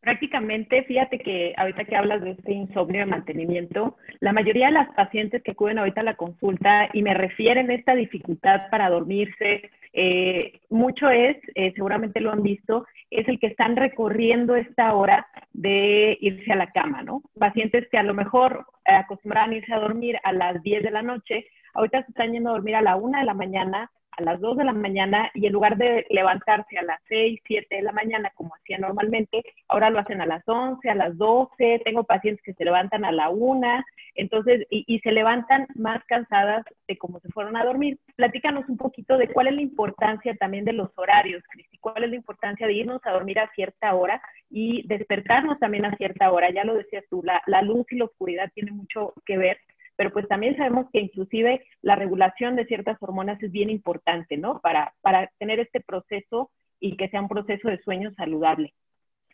Prácticamente, 0.00 0.84
fíjate 0.84 1.18
que 1.18 1.52
ahorita 1.56 1.84
que 1.84 1.96
hablas 1.96 2.22
de 2.22 2.30
este 2.30 2.52
insomnio 2.52 3.00
de 3.00 3.06
mantenimiento, 3.06 3.96
la 4.20 4.32
mayoría 4.32 4.66
de 4.66 4.72
las 4.72 4.94
pacientes 4.94 5.42
que 5.42 5.50
acuden 5.50 5.78
ahorita 5.78 6.02
a 6.02 6.04
la 6.04 6.16
consulta 6.16 6.88
y 6.92 7.02
me 7.02 7.12
refieren 7.12 7.72
esta 7.72 7.96
dificultad 7.96 8.70
para 8.70 8.88
dormirse, 8.88 9.68
eh, 9.92 10.60
mucho 10.70 11.10
es, 11.10 11.38
eh, 11.56 11.72
seguramente 11.74 12.20
lo 12.20 12.30
han 12.30 12.42
visto, 12.42 12.86
es 13.10 13.26
el 13.26 13.40
que 13.40 13.48
están 13.48 13.74
recorriendo 13.74 14.54
esta 14.54 14.94
hora 14.94 15.26
de 15.52 16.16
irse 16.20 16.52
a 16.52 16.56
la 16.56 16.70
cama, 16.70 17.02
¿no? 17.02 17.22
Pacientes 17.36 17.88
que 17.90 17.98
a 17.98 18.04
lo 18.04 18.14
mejor 18.14 18.64
acostumbran 18.84 19.54
irse 19.54 19.72
a 19.72 19.80
dormir 19.80 20.18
a 20.22 20.32
las 20.32 20.62
10 20.62 20.84
de 20.84 20.90
la 20.90 21.02
noche, 21.02 21.46
ahorita 21.74 22.04
se 22.04 22.10
están 22.10 22.32
yendo 22.32 22.50
a 22.50 22.52
dormir 22.52 22.76
a 22.76 22.82
la 22.82 22.94
1 22.94 23.18
de 23.18 23.24
la 23.24 23.34
mañana 23.34 23.90
a 24.16 24.22
las 24.22 24.40
2 24.40 24.56
de 24.56 24.64
la 24.64 24.72
mañana 24.72 25.30
y 25.34 25.46
en 25.46 25.52
lugar 25.52 25.76
de 25.76 26.06
levantarse 26.10 26.78
a 26.78 26.82
las 26.82 27.00
6, 27.08 27.40
7 27.46 27.76
de 27.76 27.82
la 27.82 27.92
mañana 27.92 28.32
como 28.34 28.54
hacía 28.54 28.78
normalmente, 28.78 29.44
ahora 29.68 29.90
lo 29.90 29.98
hacen 29.98 30.20
a 30.20 30.26
las 30.26 30.42
11, 30.46 30.88
a 30.88 30.94
las 30.94 31.16
12, 31.16 31.82
tengo 31.84 32.04
pacientes 32.04 32.42
que 32.44 32.54
se 32.54 32.64
levantan 32.64 33.04
a 33.04 33.12
la 33.12 33.28
1, 33.30 33.84
entonces, 34.16 34.66
y, 34.70 34.98
se 35.00 35.12
levantan 35.12 35.66
más 35.74 36.02
cansadas 36.06 36.64
de 36.88 36.96
cómo 36.96 37.20
se 37.20 37.28
fueron 37.28 37.56
a 37.56 37.64
dormir. 37.64 37.98
Platícanos 38.16 38.68
un 38.68 38.78
poquito 38.78 39.18
de 39.18 39.28
cuál 39.28 39.48
es 39.48 39.54
la 39.54 39.60
importancia 39.60 40.34
también 40.36 40.64
de 40.64 40.72
los 40.72 40.90
horarios, 40.96 41.42
Cristi, 41.50 41.78
cuál 41.78 42.02
es 42.02 42.10
la 42.10 42.16
importancia 42.16 42.66
de 42.66 42.72
irnos 42.72 43.00
a 43.04 43.12
dormir 43.12 43.38
a 43.38 43.50
cierta 43.54 43.94
hora 43.94 44.20
y 44.50 44.86
despertarnos 44.86 45.58
también 45.58 45.84
a 45.84 45.96
cierta 45.96 46.32
hora. 46.32 46.50
Ya 46.50 46.64
lo 46.64 46.74
decías 46.74 47.04
tú, 47.10 47.22
la, 47.22 47.42
la 47.46 47.62
luz 47.62 47.86
y 47.90 47.96
la 47.96 48.06
oscuridad 48.06 48.50
tienen 48.54 48.76
mucho 48.76 49.12
que 49.26 49.36
ver 49.36 49.58
pero 49.96 50.12
pues 50.12 50.28
también 50.28 50.56
sabemos 50.56 50.86
que 50.92 51.00
inclusive 51.00 51.64
la 51.82 51.96
regulación 51.96 52.56
de 52.56 52.66
ciertas 52.66 52.96
hormonas 53.00 53.42
es 53.42 53.50
bien 53.50 53.70
importante, 53.70 54.36
¿no? 54.36 54.60
Para, 54.60 54.94
para 55.00 55.30
tener 55.38 55.60
este 55.60 55.80
proceso 55.80 56.50
y 56.78 56.96
que 56.96 57.08
sea 57.08 57.22
un 57.22 57.28
proceso 57.28 57.68
de 57.68 57.82
sueño 57.82 58.12
saludable. 58.14 58.74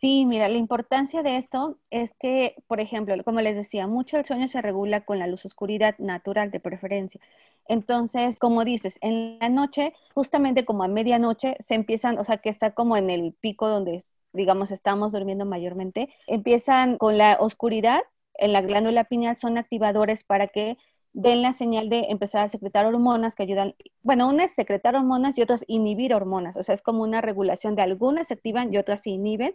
Sí, 0.00 0.24
mira, 0.26 0.48
la 0.48 0.58
importancia 0.58 1.22
de 1.22 1.36
esto 1.36 1.78
es 1.90 2.12
que, 2.18 2.56
por 2.66 2.80
ejemplo, 2.80 3.14
como 3.24 3.40
les 3.40 3.54
decía, 3.54 3.86
mucho 3.86 4.18
el 4.18 4.24
sueño 4.24 4.48
se 4.48 4.60
regula 4.60 5.02
con 5.02 5.20
la 5.20 5.28
luz 5.28 5.44
oscuridad 5.44 5.96
natural 5.98 6.50
de 6.50 6.58
preferencia. 6.58 7.20
Entonces, 7.68 8.40
como 8.40 8.64
dices, 8.64 8.98
en 9.00 9.38
la 9.38 9.48
noche, 9.48 9.92
justamente 10.12 10.64
como 10.64 10.82
a 10.82 10.88
medianoche, 10.88 11.54
se 11.60 11.74
empiezan, 11.74 12.18
o 12.18 12.24
sea, 12.24 12.38
que 12.38 12.48
está 12.48 12.72
como 12.72 12.96
en 12.96 13.10
el 13.10 13.32
pico 13.40 13.68
donde, 13.68 14.04
digamos, 14.32 14.72
estamos 14.72 15.12
durmiendo 15.12 15.44
mayormente, 15.44 16.08
empiezan 16.26 16.98
con 16.98 17.16
la 17.16 17.36
oscuridad 17.38 18.02
en 18.34 18.52
la 18.52 18.62
glándula 18.62 19.04
pineal 19.04 19.36
son 19.36 19.58
activadores 19.58 20.24
para 20.24 20.48
que 20.48 20.76
den 21.12 21.42
la 21.42 21.52
señal 21.52 21.88
de 21.88 22.06
empezar 22.08 22.44
a 22.44 22.48
secretar 22.48 22.86
hormonas 22.86 23.34
que 23.34 23.42
ayudan, 23.42 23.74
bueno, 24.02 24.28
unas 24.28 24.52
secretar 24.52 24.96
hormonas 24.96 25.36
y 25.36 25.42
otras 25.42 25.64
inhibir 25.66 26.14
hormonas, 26.14 26.56
o 26.56 26.62
sea, 26.62 26.74
es 26.74 26.82
como 26.82 27.02
una 27.02 27.20
regulación 27.20 27.74
de 27.74 27.82
algunas 27.82 28.28
se 28.28 28.34
activan 28.34 28.72
y 28.72 28.78
otras 28.78 29.02
se 29.02 29.10
inhiben. 29.10 29.54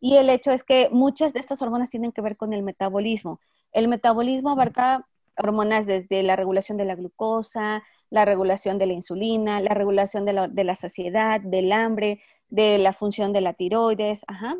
Y 0.00 0.16
el 0.16 0.30
hecho 0.30 0.52
es 0.52 0.62
que 0.62 0.88
muchas 0.90 1.32
de 1.32 1.40
estas 1.40 1.60
hormonas 1.60 1.90
tienen 1.90 2.12
que 2.12 2.20
ver 2.20 2.36
con 2.36 2.52
el 2.52 2.62
metabolismo. 2.62 3.40
El 3.72 3.88
metabolismo 3.88 4.50
abarca 4.50 5.06
hormonas 5.36 5.86
desde 5.86 6.22
la 6.22 6.36
regulación 6.36 6.78
de 6.78 6.84
la 6.84 6.94
glucosa, 6.94 7.82
la 8.10 8.24
regulación 8.24 8.78
de 8.78 8.86
la 8.86 8.92
insulina, 8.92 9.60
la 9.60 9.74
regulación 9.74 10.24
de 10.24 10.32
la, 10.32 10.48
de 10.48 10.64
la 10.64 10.76
saciedad, 10.76 11.40
del 11.40 11.72
hambre, 11.72 12.20
de 12.48 12.78
la 12.78 12.92
función 12.92 13.32
de 13.32 13.40
la 13.40 13.54
tiroides, 13.54 14.24
ajá, 14.26 14.56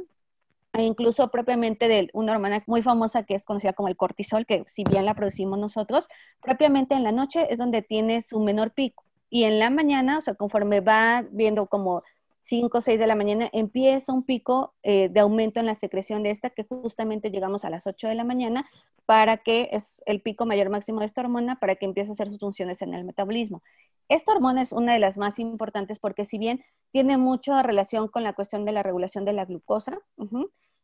incluso 0.83 1.31
propiamente 1.31 1.89
de 1.89 2.09
una 2.13 2.33
hormona 2.33 2.63
muy 2.67 2.83
famosa 2.83 3.25
que 3.25 3.35
es 3.35 3.45
conocida 3.45 3.73
como 3.73 3.89
el 3.89 3.97
cortisol, 3.97 4.47
que 4.47 4.65
si 4.69 4.85
bien 4.85 5.05
la 5.05 5.15
producimos 5.15 5.59
nosotros, 5.59 6.09
propiamente 6.41 6.95
en 6.95 7.05
la 7.05 7.13
noche 7.13 7.47
es 7.51 7.59
donde 7.59 7.83
tiene 7.83 8.23
su 8.23 8.41
menor 8.41 8.73
pico. 8.73 9.05
Y 9.31 9.45
en 9.45 9.59
la 9.59 9.71
mañana, 9.71 10.19
o 10.19 10.23
sea, 10.23 10.35
conforme 10.35 10.81
va 10.81 11.25
viendo 11.31 11.67
como 11.67 12.03
5 12.43 12.79
o 12.79 12.81
6 12.81 12.99
de 12.99 13.07
la 13.07 13.15
mañana, 13.15 13.51
empieza 13.53 14.13
un 14.13 14.23
pico 14.23 14.75
eh, 14.83 15.11
de 15.11 15.21
aumento 15.21 15.61
en 15.61 15.67
la 15.67 15.75
secreción 15.75 16.23
de 16.23 16.31
esta, 16.31 16.51
que 16.51 16.65
justamente 16.65 17.31
llegamos 17.31 17.65
a 17.65 17.71
las 17.71 17.87
8 17.87 18.09
de 18.09 18.15
la 18.15 18.25
mañana, 18.25 18.65
para 19.05 19.39
que 19.39 19.69
es 19.73 19.97
el 20.07 20.23
pico 20.23 20.47
mayor 20.47 20.71
máximo 20.71 21.01
de 21.01 21.07
esta 21.07 21.21
hormona, 21.21 21.57
para 21.61 21.77
que 21.77 21.85
empiece 21.85 22.11
a 22.11 22.15
hacer 22.15 22.29
sus 22.29 22.41
funciones 22.41 22.81
en 22.81 22.95
el 22.95 23.05
metabolismo. 23.05 23.63
Esta 24.09 24.33
hormona 24.33 24.63
es 24.63 24.73
una 24.73 24.95
de 24.95 24.99
las 24.99 25.19
más 25.19 25.39
importantes 25.39 25.99
porque 25.99 26.25
si 26.25 26.39
bien 26.39 26.65
tiene 26.93 27.19
mucha 27.19 27.63
relación 27.63 28.09
con 28.09 28.23
la 28.23 28.33
cuestión 28.33 28.65
de 28.65 28.73
la 28.73 28.83
regulación 28.83 29.27
de 29.27 29.35
la 29.35 29.45
glucosa, 29.45 29.99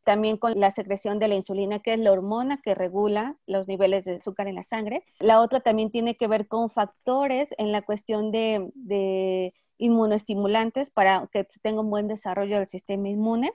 también 0.05 0.37
con 0.37 0.59
la 0.59 0.71
secreción 0.71 1.19
de 1.19 1.29
la 1.29 1.35
insulina, 1.35 1.81
que 1.81 1.95
es 1.95 1.99
la 1.99 2.13
hormona 2.13 2.61
que 2.63 2.75
regula 2.75 3.37
los 3.47 3.67
niveles 3.67 4.05
de 4.05 4.17
azúcar 4.17 4.49
en 4.49 4.57
la 4.57 4.63
sangre. 4.63 5.05
La 5.19 5.41
otra 5.41 5.61
también 5.61 5.91
tiene 5.91 6.17
que 6.17 6.29
ver 6.29 6.47
con 6.49 6.71
factores 6.71 7.55
en 7.59 7.73
la 7.73 7.83
cuestión 7.83 8.31
de, 8.31 8.71
de 8.75 9.55
inmunoestimulantes 9.79 10.91
para 10.91 11.29
que 11.33 11.47
tenga 11.63 11.81
un 11.81 11.91
buen 11.91 12.09
desarrollo 12.09 12.59
del 12.59 12.69
sistema 12.69 13.09
inmune. 13.09 13.53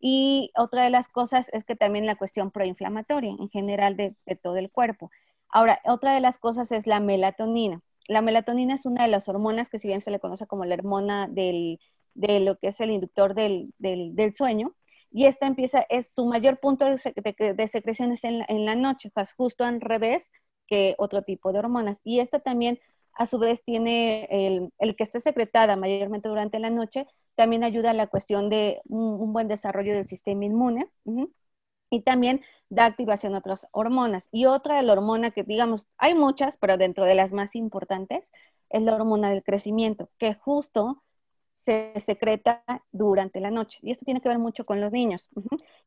Y 0.00 0.50
otra 0.56 0.84
de 0.84 0.90
las 0.90 1.08
cosas 1.08 1.48
es 1.52 1.64
que 1.64 1.76
también 1.76 2.06
la 2.06 2.16
cuestión 2.16 2.50
proinflamatoria 2.50 3.30
en 3.38 3.50
general 3.50 3.96
de, 3.96 4.14
de 4.26 4.36
todo 4.36 4.56
el 4.56 4.70
cuerpo. 4.70 5.10
Ahora, 5.48 5.80
otra 5.84 6.14
de 6.14 6.20
las 6.20 6.38
cosas 6.38 6.72
es 6.72 6.86
la 6.86 7.00
melatonina. 7.00 7.82
La 8.08 8.22
melatonina 8.22 8.74
es 8.74 8.86
una 8.86 9.02
de 9.02 9.08
las 9.08 9.28
hormonas 9.28 9.68
que 9.68 9.78
si 9.78 9.88
bien 9.88 10.00
se 10.00 10.10
le 10.10 10.20
conoce 10.20 10.46
como 10.46 10.64
la 10.64 10.74
hormona 10.74 11.28
del, 11.28 11.80
de 12.14 12.40
lo 12.40 12.56
que 12.58 12.68
es 12.68 12.80
el 12.80 12.90
inductor 12.90 13.34
del, 13.34 13.72
del, 13.78 14.14
del 14.16 14.34
sueño, 14.34 14.74
y 15.10 15.26
esta 15.26 15.46
empieza, 15.46 15.84
es 15.88 16.08
su 16.14 16.24
mayor 16.26 16.60
punto 16.60 16.84
de, 16.84 17.54
de, 17.54 17.68
secreción 17.68 18.14
en 18.22 18.64
la, 18.64 18.74
noche, 18.76 19.10
pues 19.12 19.32
justo 19.32 19.64
al 19.64 19.80
revés 19.80 20.30
que 20.66 20.94
otro 20.98 21.22
tipo 21.22 21.52
de 21.52 21.58
hormonas. 21.58 22.00
Y 22.04 22.20
esta 22.20 22.40
también, 22.40 22.78
a 23.14 23.26
su 23.26 23.38
vez, 23.38 23.62
tiene 23.64 24.28
el, 24.78 24.96
que 24.96 25.02
esté 25.04 25.20
secretada 25.20 25.76
mayormente 25.76 26.28
durante 26.28 26.60
la 26.60 26.70
noche, 26.70 27.06
también 27.34 27.64
ayuda 27.64 27.90
a 27.90 27.94
la 27.94 28.06
cuestión 28.06 28.48
de 28.50 28.80
un, 28.86 29.32
buen 29.32 29.48
desarrollo 29.48 29.94
del 29.94 30.06
sistema 30.06 30.44
inmune. 30.44 30.88
Y 31.92 32.02
también 32.02 32.42
da 32.68 32.84
activación 32.86 33.34
a 33.34 33.38
otras 33.38 33.66
hormonas. 33.72 34.28
Y 34.30 34.46
otra 34.46 34.76
de 34.76 34.82
la 34.84 34.92
hormona 34.92 35.32
que, 35.32 35.42
digamos, 35.42 35.86
hay 35.98 36.14
muchas, 36.14 36.56
pero 36.56 36.76
dentro 36.76 37.04
de 37.04 37.16
las 37.16 37.32
más 37.32 37.56
importantes, 37.56 38.30
es 38.68 38.82
la 38.82 38.94
hormona 38.94 39.30
del 39.30 39.42
crecimiento, 39.42 40.08
que 40.18 40.34
justo 40.34 41.02
se 41.60 41.92
secreta 42.00 42.62
durante 42.90 43.38
la 43.38 43.50
noche. 43.50 43.78
Y 43.82 43.90
esto 43.92 44.04
tiene 44.06 44.20
que 44.22 44.28
ver 44.30 44.38
mucho 44.38 44.64
con 44.64 44.80
los 44.80 44.92
niños. 44.92 45.28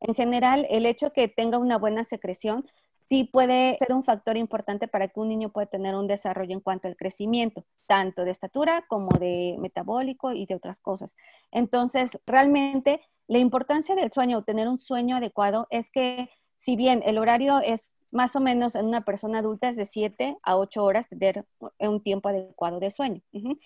En 0.00 0.14
general, 0.14 0.66
el 0.70 0.86
hecho 0.86 1.12
que 1.12 1.26
tenga 1.28 1.58
una 1.58 1.78
buena 1.78 2.04
secreción 2.04 2.64
sí 2.98 3.24
puede 3.24 3.76
ser 3.78 3.92
un 3.92 4.04
factor 4.04 4.36
importante 4.36 4.88
para 4.88 5.08
que 5.08 5.20
un 5.20 5.28
niño 5.28 5.50
pueda 5.50 5.66
tener 5.66 5.94
un 5.96 6.06
desarrollo 6.06 6.52
en 6.54 6.60
cuanto 6.60 6.88
al 6.88 6.96
crecimiento, 6.96 7.64
tanto 7.86 8.24
de 8.24 8.30
estatura 8.30 8.84
como 8.88 9.08
de 9.18 9.56
metabólico 9.58 10.32
y 10.32 10.46
de 10.46 10.54
otras 10.54 10.80
cosas. 10.80 11.16
Entonces, 11.50 12.18
realmente 12.24 13.00
la 13.26 13.38
importancia 13.38 13.94
del 13.96 14.12
sueño, 14.12 14.44
tener 14.44 14.68
un 14.68 14.78
sueño 14.78 15.16
adecuado, 15.16 15.66
es 15.70 15.90
que 15.90 16.30
si 16.56 16.76
bien 16.76 17.02
el 17.04 17.18
horario 17.18 17.58
es 17.60 17.90
más 18.12 18.36
o 18.36 18.40
menos 18.40 18.76
en 18.76 18.86
una 18.86 19.04
persona 19.04 19.40
adulta 19.40 19.68
es 19.68 19.76
de 19.76 19.86
7 19.86 20.38
a 20.42 20.56
8 20.56 20.84
horas, 20.84 21.08
tener 21.08 21.44
un 21.80 22.00
tiempo 22.00 22.28
adecuado 22.28 22.78
de 22.78 22.92
sueño. 22.92 23.20
-huh. 23.32 23.58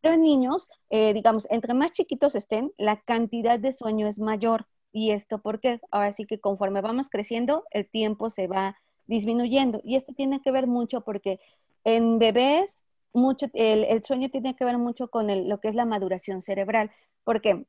Pero 0.00 0.14
en 0.14 0.22
niños, 0.22 0.70
eh, 0.90 1.12
digamos, 1.12 1.46
entre 1.50 1.74
más 1.74 1.92
chiquitos 1.92 2.34
estén, 2.34 2.72
la 2.78 3.00
cantidad 3.02 3.58
de 3.58 3.72
sueño 3.72 4.08
es 4.08 4.18
mayor. 4.18 4.66
¿Y 4.92 5.12
esto 5.12 5.40
porque 5.40 5.80
Ahora 5.90 6.12
sí 6.12 6.26
que 6.26 6.40
conforme 6.40 6.80
vamos 6.80 7.08
creciendo, 7.10 7.64
el 7.70 7.88
tiempo 7.88 8.30
se 8.30 8.46
va 8.48 8.76
disminuyendo. 9.06 9.80
Y 9.84 9.96
esto 9.96 10.12
tiene 10.14 10.40
que 10.42 10.50
ver 10.50 10.66
mucho 10.66 11.02
porque 11.02 11.40
en 11.84 12.18
bebés, 12.18 12.84
mucho, 13.12 13.46
el, 13.54 13.84
el 13.84 14.02
sueño 14.04 14.30
tiene 14.30 14.56
que 14.56 14.64
ver 14.64 14.78
mucho 14.78 15.08
con 15.08 15.30
el, 15.30 15.48
lo 15.48 15.60
que 15.60 15.68
es 15.68 15.74
la 15.74 15.84
maduración 15.84 16.42
cerebral. 16.42 16.90
Porque 17.24 17.66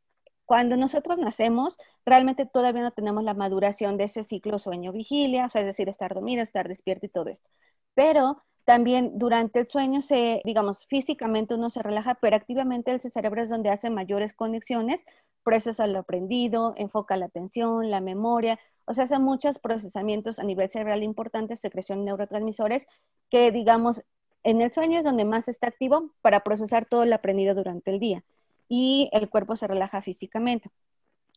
cuando 0.52 0.76
nosotros 0.76 1.18
nacemos, 1.18 1.78
realmente 2.06 2.46
todavía 2.46 2.82
no 2.82 2.92
tenemos 2.92 3.24
la 3.24 3.34
maduración 3.34 3.96
de 3.96 4.04
ese 4.04 4.26
ciclo 4.26 4.60
sueño-vigilia, 4.60 5.46
o 5.46 5.50
sea, 5.50 5.62
es 5.62 5.68
decir, 5.68 5.88
estar 5.88 6.14
dormido, 6.14 6.44
estar 6.44 6.68
despierto 6.68 7.06
y 7.06 7.10
todo 7.10 7.30
esto. 7.30 7.50
Pero 7.94 8.44
también 8.66 9.18
durante 9.18 9.60
el 9.62 9.70
sueño 9.70 10.02
se, 10.02 10.42
digamos, 10.44 10.86
físicamente 10.88 11.54
uno 11.56 11.70
se 11.70 11.82
relaja, 11.82 12.16
pero 12.16 12.36
activamente 12.36 12.92
el 12.92 13.00
cerebro 13.00 13.42
es 13.42 13.48
donde 13.50 13.70
hace 13.70 13.90
mayores 13.90 14.34
conexiones, 14.34 15.00
procesa 15.44 15.88
lo 15.88 16.00
aprendido, 16.00 16.74
enfoca 16.76 17.16
la 17.16 17.28
atención, 17.28 17.90
la 17.90 18.02
memoria, 18.02 18.60
o 18.84 18.94
sea, 18.94 19.06
hace 19.06 19.20
muchos 19.20 19.58
procesamientos 19.58 20.38
a 20.38 20.44
nivel 20.44 20.70
cerebral 20.70 21.02
importantes, 21.02 21.62
secreción 21.62 22.00
de 22.00 22.06
neurotransmisores, 22.08 22.88
que 23.30 23.54
digamos, 23.54 24.04
en 24.44 24.60
el 24.60 24.70
sueño 24.74 25.00
es 25.00 25.06
donde 25.06 25.24
más 25.24 25.48
está 25.48 25.68
activo 25.68 26.12
para 26.22 26.42
procesar 26.42 26.88
todo 26.88 27.06
lo 27.06 27.16
aprendido 27.16 27.56
durante 27.56 27.90
el 27.92 28.00
día 28.02 28.26
y 28.74 29.10
el 29.12 29.30
cuerpo 29.30 29.58
se 29.58 29.68
relaja 29.68 30.02
físicamente. 30.02 30.72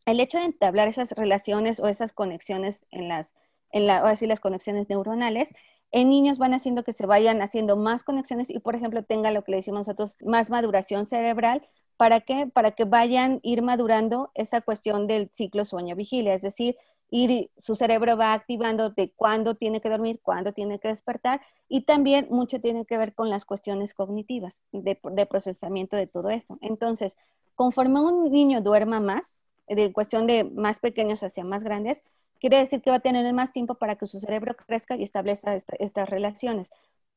El 0.07 0.21
hecho 0.21 0.39
de 0.39 0.45
entablar 0.45 0.87
esas 0.87 1.11
relaciones 1.11 1.81
o 1.81 1.89
esas 1.89 2.13
conexiones 2.13 2.87
en 2.93 3.09
las, 3.09 3.35
en 3.73 3.89
la, 3.89 4.05
o 4.05 4.07
así 4.07 4.29
las 4.29 4.39
conexiones 4.39 4.89
neuronales, 4.89 5.53
en 5.91 6.11
niños 6.11 6.39
van 6.39 6.55
haciendo 6.55 6.85
que 6.85 6.93
se 6.93 7.07
vayan 7.07 7.43
haciendo 7.43 7.75
más 7.75 8.05
conexiones 8.05 8.51
y, 8.51 8.61
por 8.61 8.77
ejemplo, 8.77 9.03
tenga 9.03 9.33
lo 9.33 9.43
que 9.43 9.51
le 9.51 9.57
decimos 9.57 9.89
nosotros, 9.89 10.17
más 10.25 10.49
maduración 10.49 11.09
cerebral. 11.09 11.69
¿Para 11.97 12.21
qué? 12.21 12.47
Para 12.47 12.71
que 12.71 12.85
vayan 12.85 13.41
ir 13.43 13.63
madurando 13.63 14.31
esa 14.35 14.61
cuestión 14.61 15.09
del 15.09 15.29
ciclo 15.35 15.65
sueño-vigilia, 15.65 16.35
es 16.35 16.43
decir, 16.43 16.77
ir, 17.15 17.51
su 17.59 17.77
cerebro 17.77 18.17
va 18.17 18.33
activando 18.33 18.91
de 18.91 19.13
cuándo 19.13 19.55
tiene 19.55 19.81
que 19.81 19.89
dormir, 19.89 20.21
cuándo 20.23 20.53
tiene 20.53 20.79
que 20.79 20.89
despertar 20.89 21.41
y 21.69 21.83
también 21.83 22.27
mucho 22.31 22.61
tiene 22.61 22.85
que 22.87 22.99
ver 22.99 23.15
con 23.15 23.31
las 23.31 23.45
cuestiones 23.45 23.95
cognitivas 23.95 24.63
de, 24.73 24.99
de 25.03 25.27
procesamiento 25.27 25.97
de 25.97 26.07
todo 26.07 26.31
esto. 26.31 26.59
Entonces, 26.61 27.17
conforme 27.55 28.01
un 28.01 28.31
niño 28.31 28.61
duerma 28.61 29.01
más, 29.01 29.39
de 29.69 29.93
cuestión 29.93 30.27
de 30.27 30.45
más 30.45 30.79
pequeños 30.79 31.23
hacia 31.23 31.45
más 31.45 31.63
grandes, 31.63 32.03
quiere 32.41 32.59
decir 32.59 32.83
que 32.83 32.91
va 32.91 32.97
a 32.97 33.01
tener 33.01 33.33
más 33.33 33.53
tiempo 33.53 33.77
para 33.77 33.97
que 33.97 34.07
su 34.07 34.21
cerebro 34.21 34.57
crezca 34.57 34.97
y 34.97 35.05
establezca 35.05 35.55
esta, 35.55 35.77
estas 35.79 36.09
relaciones. 36.11 36.71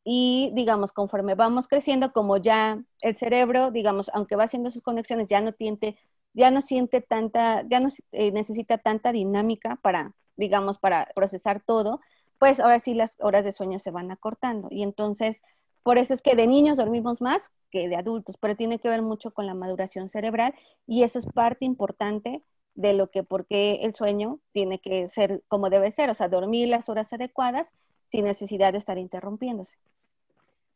Y 0.03 0.51
digamos, 0.53 0.93
conforme 0.93 1.35
vamos 1.35 1.67
creciendo, 1.67 2.13
como 2.13 2.37
ya 2.37 2.81
el 3.01 3.17
cerebro, 3.17 3.71
digamos, 3.71 4.09
aunque 4.13 4.37
va 4.37 4.45
haciendo 4.45 4.71
sus 4.71 4.81
conexiones, 4.81 5.27
ya 5.27 5.41
no 5.41 5.51
tiene, 5.51 5.97
ya 6.37 6.51
no 6.51 6.61
siente 6.61 7.01
tanta, 7.01 7.63
ya 7.67 7.79
no 7.79 7.89
eh, 8.11 8.31
necesita 8.31 8.77
tanta 8.77 9.11
dinámica 9.11 9.79
para, 9.81 10.13
digamos, 10.35 10.77
para 10.77 11.09
procesar 11.15 11.63
todo, 11.65 11.99
pues 12.37 12.59
ahora 12.59 12.79
sí 12.79 12.93
las 12.93 13.17
horas 13.19 13.43
de 13.43 13.51
sueño 13.51 13.79
se 13.79 13.89
van 13.89 14.11
acortando. 14.11 14.67
Y 14.69 14.83
entonces, 14.83 15.41
por 15.81 15.97
eso 15.97 16.13
es 16.13 16.21
que 16.21 16.35
de 16.35 16.45
niños 16.45 16.77
dormimos 16.77 17.21
más 17.21 17.49
que 17.71 17.89
de 17.89 17.95
adultos, 17.95 18.37
pero 18.39 18.55
tiene 18.55 18.77
que 18.77 18.87
ver 18.87 19.01
mucho 19.01 19.31
con 19.31 19.47
la 19.47 19.55
maduración 19.55 20.09
cerebral 20.09 20.53
y 20.85 21.01
eso 21.01 21.17
es 21.17 21.25
parte 21.25 21.65
importante 21.65 22.43
de 22.75 22.93
lo 22.93 23.09
que, 23.09 23.23
por 23.23 23.47
qué 23.47 23.79
el 23.81 23.95
sueño 23.95 24.39
tiene 24.53 24.77
que 24.77 25.09
ser 25.09 25.41
como 25.47 25.71
debe 25.71 25.91
ser, 25.91 26.11
o 26.11 26.13
sea, 26.13 26.29
dormir 26.29 26.67
las 26.67 26.87
horas 26.87 27.11
adecuadas 27.13 27.67
sin 28.05 28.25
necesidad 28.25 28.73
de 28.73 28.77
estar 28.77 28.99
interrumpiéndose. 28.99 29.75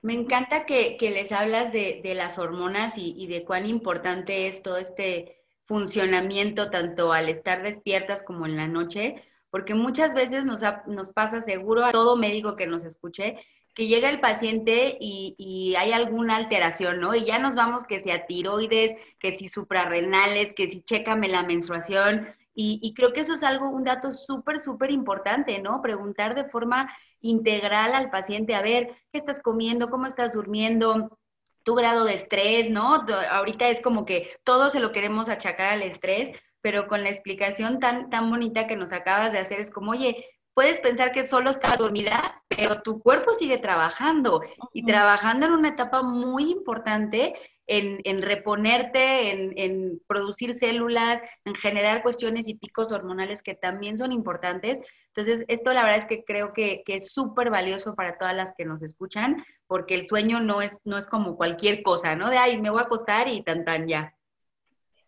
Me 0.01 0.13
encanta 0.13 0.65
que, 0.65 0.97
que 0.97 1.11
les 1.11 1.31
hablas 1.31 1.71
de, 1.71 2.01
de 2.03 2.15
las 2.15 2.39
hormonas 2.39 2.97
y, 2.97 3.13
y, 3.15 3.27
de 3.27 3.45
cuán 3.45 3.67
importante 3.67 4.47
es 4.47 4.63
todo 4.63 4.77
este 4.77 5.40
funcionamiento, 5.71 6.69
tanto 6.69 7.13
al 7.13 7.29
estar 7.29 7.63
despiertas 7.63 8.23
como 8.23 8.45
en 8.45 8.57
la 8.57 8.67
noche, 8.67 9.23
porque 9.49 9.73
muchas 9.73 10.13
veces 10.13 10.43
nos, 10.43 10.63
nos 10.85 11.11
pasa 11.11 11.39
seguro 11.39 11.85
a 11.85 11.93
todo 11.93 12.17
médico 12.17 12.57
que 12.57 12.67
nos 12.67 12.83
escuche, 12.83 13.37
que 13.73 13.87
llega 13.87 14.09
el 14.09 14.19
paciente 14.19 14.97
y, 14.99 15.33
y, 15.37 15.75
hay 15.75 15.93
alguna 15.93 16.35
alteración, 16.35 16.99
¿no? 16.99 17.15
Y 17.15 17.23
ya 17.23 17.39
nos 17.39 17.55
vamos 17.55 17.85
que 17.85 18.01
si 18.01 18.11
a 18.11 18.25
tiroides, 18.25 18.95
que 19.17 19.31
si 19.31 19.47
suprarrenales, 19.47 20.51
que 20.53 20.67
si 20.67 20.81
chécame 20.81 21.29
la 21.29 21.43
menstruación. 21.43 22.27
Y, 22.53 22.81
y 22.83 22.93
creo 22.93 23.13
que 23.13 23.21
eso 23.21 23.35
es 23.35 23.43
algo, 23.43 23.69
un 23.69 23.85
dato 23.85 24.11
súper, 24.11 24.59
súper 24.59 24.91
importante, 24.91 25.59
¿no? 25.59 25.81
Preguntar 25.81 26.35
de 26.35 26.49
forma 26.49 26.93
integral 27.21 27.93
al 27.93 28.09
paciente, 28.09 28.55
a 28.55 28.61
ver, 28.61 28.89
¿qué 29.13 29.19
estás 29.19 29.39
comiendo? 29.39 29.89
¿Cómo 29.89 30.05
estás 30.05 30.33
durmiendo? 30.33 31.17
Tu 31.63 31.75
grado 31.75 32.05
de 32.05 32.15
estrés, 32.15 32.69
¿no? 32.69 33.05
Ahorita 33.29 33.69
es 33.69 33.81
como 33.81 34.05
que 34.05 34.31
todo 34.43 34.69
se 34.69 34.79
lo 34.79 34.91
queremos 34.91 35.29
achacar 35.29 35.73
al 35.73 35.81
estrés, 35.81 36.31
pero 36.61 36.87
con 36.87 37.03
la 37.03 37.09
explicación 37.09 37.79
tan, 37.79 38.09
tan 38.09 38.29
bonita 38.29 38.67
que 38.67 38.75
nos 38.75 38.91
acabas 38.91 39.31
de 39.31 39.39
hacer 39.39 39.59
es 39.59 39.71
como, 39.71 39.91
oye, 39.91 40.25
puedes 40.53 40.79
pensar 40.79 41.11
que 41.11 41.25
solo 41.25 41.49
estás 41.49 41.77
dormida, 41.77 42.43
pero 42.47 42.81
tu 42.81 42.99
cuerpo 43.01 43.33
sigue 43.33 43.57
trabajando 43.57 44.41
y 44.73 44.85
trabajando 44.85 45.47
en 45.47 45.53
una 45.53 45.69
etapa 45.69 46.03
muy 46.03 46.51
importante 46.51 47.33
en, 47.67 47.99
en 48.03 48.21
reponerte, 48.21 49.31
en, 49.31 49.53
en, 49.57 50.01
producir 50.07 50.53
células, 50.53 51.21
en 51.45 51.55
generar 51.55 52.03
cuestiones 52.03 52.49
y 52.49 52.55
picos 52.55 52.91
hormonales 52.91 53.43
que 53.43 53.55
también 53.55 53.97
son 53.97 54.11
importantes. 54.11 54.81
Entonces, 55.13 55.43
esto 55.49 55.73
la 55.73 55.83
verdad 55.83 55.97
es 55.97 56.05
que 56.05 56.23
creo 56.23 56.53
que, 56.53 56.83
es 56.87 57.11
súper 57.11 57.49
valioso 57.49 57.95
para 57.95 58.17
todas 58.17 58.33
las 58.33 58.53
que 58.53 58.63
nos 58.65 58.81
escuchan, 58.81 59.43
porque 59.67 59.95
el 59.95 60.07
sueño 60.07 60.39
no 60.39 60.61
es, 60.61 60.81
no 60.85 60.97
es 60.97 61.05
como 61.05 61.35
cualquier 61.35 61.83
cosa, 61.83 62.15
¿no? 62.15 62.29
De, 62.29 62.37
ay, 62.37 62.61
me 62.61 62.69
voy 62.69 62.79
a 62.79 62.83
acostar 62.85 63.27
y 63.27 63.41
tan, 63.41 63.65
tan, 63.65 63.87
ya. 63.87 64.15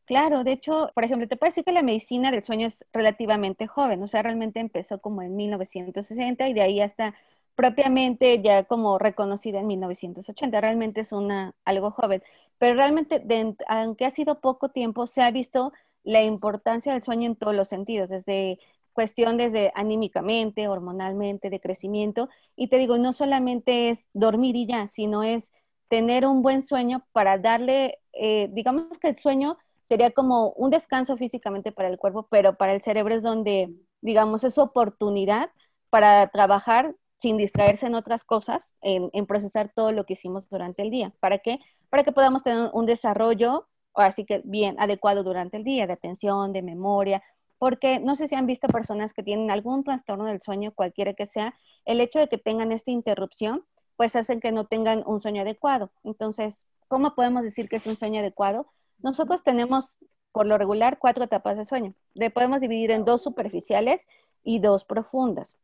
Claro, 0.06 0.44
de 0.44 0.52
hecho, 0.52 0.92
por 0.94 1.06
ejemplo, 1.06 1.28
te 1.30 1.38
puedo 1.38 1.50
decir 1.50 1.64
que 1.64 1.72
la 1.72 1.82
medicina 1.82 2.32
del 2.32 2.44
sueño 2.44 2.68
es 2.68 2.86
relativamente 2.92 3.68
joven, 3.68 4.04
o 4.04 4.08
sea, 4.10 4.22
realmente 4.22 4.60
empezó 4.60 5.00
como 5.00 5.22
en 5.22 5.38
1960 5.38 6.50
y 6.50 6.54
de 6.54 6.62
ahí 6.62 6.82
hasta 6.82 7.16
propiamente 7.56 8.42
ya 8.42 8.66
como 8.66 8.98
reconocida 9.00 9.60
en 9.60 9.68
1980, 9.68 10.60
realmente 10.60 11.02
es 11.02 11.14
una 11.14 11.56
algo 11.64 11.92
joven, 11.92 12.22
pero 12.58 12.76
realmente 12.76 13.20
de, 13.20 13.56
aunque 13.68 14.06
ha 14.06 14.12
sido 14.12 14.42
poco 14.42 14.70
tiempo 14.70 15.08
se 15.08 15.22
ha 15.22 15.32
visto 15.32 15.72
la 16.04 16.22
importancia 16.24 16.94
del 16.94 17.04
sueño 17.04 17.28
en 17.28 17.36
todos 17.36 17.56
los 17.56 17.70
sentidos, 17.70 18.10
desde 18.10 18.60
cuestión 18.94 19.38
desde 19.38 19.72
anímicamente, 19.76 20.68
hormonalmente, 20.68 21.50
de 21.50 21.60
crecimiento, 21.60 22.30
y 22.56 22.68
te 22.68 22.78
digo, 22.78 22.98
no 22.98 23.14
solamente 23.14 23.90
es 23.90 24.08
dormir 24.14 24.56
y 24.56 24.68
ya, 24.68 24.88
sino 24.88 25.24
es 25.24 25.52
tener 25.90 26.26
un 26.26 26.42
buen 26.42 26.62
sueño 26.62 27.06
para 27.12 27.38
darle, 27.38 28.00
eh, 28.14 28.50
digamos 28.52 28.98
que 29.00 29.10
el 29.10 29.18
sueño 29.18 29.58
sería 29.84 30.12
como 30.12 30.52
un 30.54 30.70
descanso 30.72 31.18
físicamente 31.18 31.72
para 31.72 31.90
el 31.90 31.98
cuerpo, 31.98 32.28
pero 32.30 32.56
para 32.56 32.74
el 32.74 32.82
cerebro 32.82 33.14
es 33.14 33.22
donde, 33.22 33.74
digamos, 34.02 34.44
es 34.44 34.58
oportunidad 34.58 35.52
para 35.90 36.28
trabajar 36.28 36.96
sin 37.20 37.38
distraerse 37.38 37.86
en 37.86 37.96
otras 37.96 38.24
cosas, 38.24 38.72
en, 38.82 39.26
procesar 39.28 39.72
todo 39.74 39.92
lo 39.92 40.06
que 40.06 40.14
hicimos 40.14 40.50
durante 40.50 40.82
el 40.82 40.90
día. 40.90 41.14
¿Para 41.20 41.38
qué? 41.38 41.60
Para 41.90 42.04
que 42.04 42.12
podamos 42.12 42.44
tener 42.44 42.70
un 42.74 42.86
desarrollo, 42.86 43.68
así 43.94 44.26
que 44.26 44.42
bien 44.44 44.76
adecuado 44.80 45.24
durante 45.24 45.58
el 45.58 45.64
día, 45.64 45.88
de 45.88 45.94
atención, 45.94 46.52
de 46.52 46.62
memoria, 46.62 47.24
porque 47.58 48.00
no 48.00 48.16
sé 48.16 48.28
si 48.28 48.36
han 48.36 48.46
visto 48.46 48.68
personas 48.68 49.14
que 49.14 49.24
tienen 49.24 49.52
algún 49.52 49.84
trastorno 49.84 50.26
del 50.26 50.42
sueño, 50.42 50.74
cualquiera 50.74 51.14
que 51.14 51.28
sea, 51.28 51.56
el 51.86 52.02
hecho 52.02 52.20
de 52.20 52.28
que 52.28 52.38
tengan 52.38 52.72
esta 52.72 52.92
interrupción, 52.92 53.64
pues 53.96 54.16
hacen 54.16 54.40
que 54.40 54.52
no 54.52 54.66
tengan 54.66 55.04
un 55.06 55.22
sueño 55.22 55.42
adecuado. 55.42 55.92
Entonces, 56.04 56.64
¿cómo 56.88 57.16
podemos 57.16 57.44
decir 57.44 57.70
que 57.70 57.78
es 57.78 57.86
un 57.86 57.96
sueño 57.96 58.20
adecuado? 58.20 58.68
Nosotros 59.02 59.44
tenemos, 59.44 59.94
por 60.32 60.46
lo 60.46 60.58
regular, 60.58 60.98
cuatro 61.00 61.24
etapas 61.24 61.58
de 61.58 61.66
sueño. 61.66 61.94
Le 62.14 62.30
podemos 62.30 62.60
dividir 62.60 62.92
en 62.92 63.06
dos 63.06 63.22
superficiales 63.22 64.08
y 64.44 64.60
dos 64.60 64.84
profundas. 64.84 65.56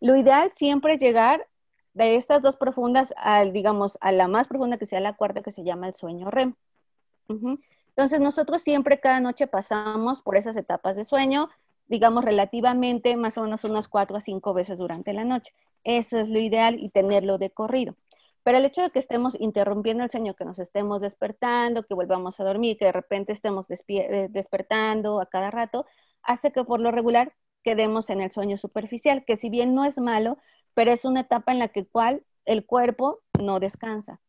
Lo 0.00 0.16
ideal 0.16 0.52
siempre 0.52 0.94
es 0.94 1.00
llegar 1.00 1.46
de 1.94 2.16
estas 2.16 2.42
dos 2.42 2.56
profundas 2.56 3.14
al, 3.16 3.52
digamos, 3.52 3.96
a 4.00 4.12
la 4.12 4.28
más 4.28 4.46
profunda 4.48 4.78
que 4.78 4.86
sea 4.86 5.00
la 5.00 5.14
cuarta 5.14 5.42
que 5.42 5.52
se 5.52 5.64
llama 5.64 5.88
el 5.88 5.94
sueño 5.94 6.30
REM. 6.30 6.54
Entonces 7.96 8.20
nosotros 8.20 8.62
siempre 8.62 9.00
cada 9.00 9.20
noche 9.20 9.46
pasamos 9.46 10.20
por 10.20 10.36
esas 10.36 10.56
etapas 10.56 10.96
de 10.96 11.04
sueño, 11.04 11.48
digamos 11.86 12.24
relativamente 12.24 13.16
más 13.16 13.38
o 13.38 13.42
menos 13.42 13.64
unas 13.64 13.88
cuatro 13.88 14.16
a 14.16 14.20
cinco 14.20 14.52
veces 14.52 14.78
durante 14.78 15.12
la 15.12 15.24
noche. 15.24 15.52
Eso 15.84 16.18
es 16.18 16.28
lo 16.28 16.38
ideal 16.40 16.76
y 16.80 16.90
tenerlo 16.90 17.38
de 17.38 17.50
corrido. 17.50 17.96
Pero 18.42 18.58
el 18.58 18.64
hecho 18.66 18.82
de 18.82 18.90
que 18.90 18.98
estemos 18.98 19.36
interrumpiendo 19.40 20.04
el 20.04 20.10
sueño, 20.10 20.34
que 20.34 20.44
nos 20.44 20.58
estemos 20.58 21.00
despertando, 21.00 21.84
que 21.84 21.94
volvamos 21.94 22.38
a 22.40 22.44
dormir, 22.44 22.76
que 22.76 22.86
de 22.86 22.92
repente 22.92 23.32
estemos 23.32 23.66
eh, 23.70 24.28
despertando 24.30 25.20
a 25.20 25.26
cada 25.26 25.50
rato, 25.50 25.86
hace 26.22 26.52
que 26.52 26.64
por 26.64 26.80
lo 26.80 26.90
regular 26.90 27.32
quedemos 27.62 28.10
en 28.10 28.20
el 28.20 28.30
sueño 28.32 28.58
superficial, 28.58 29.24
que 29.24 29.38
si 29.38 29.48
bien 29.48 29.74
no 29.74 29.84
es 29.84 29.98
malo, 29.98 30.36
pero 30.74 30.90
es 30.90 31.06
una 31.06 31.20
etapa 31.20 31.52
en 31.52 31.58
la 31.58 31.68
que 31.68 31.86
cual 31.86 32.22
el 32.44 32.66
cuerpo 32.66 33.20
no 33.40 33.60
descansa. 33.60 34.20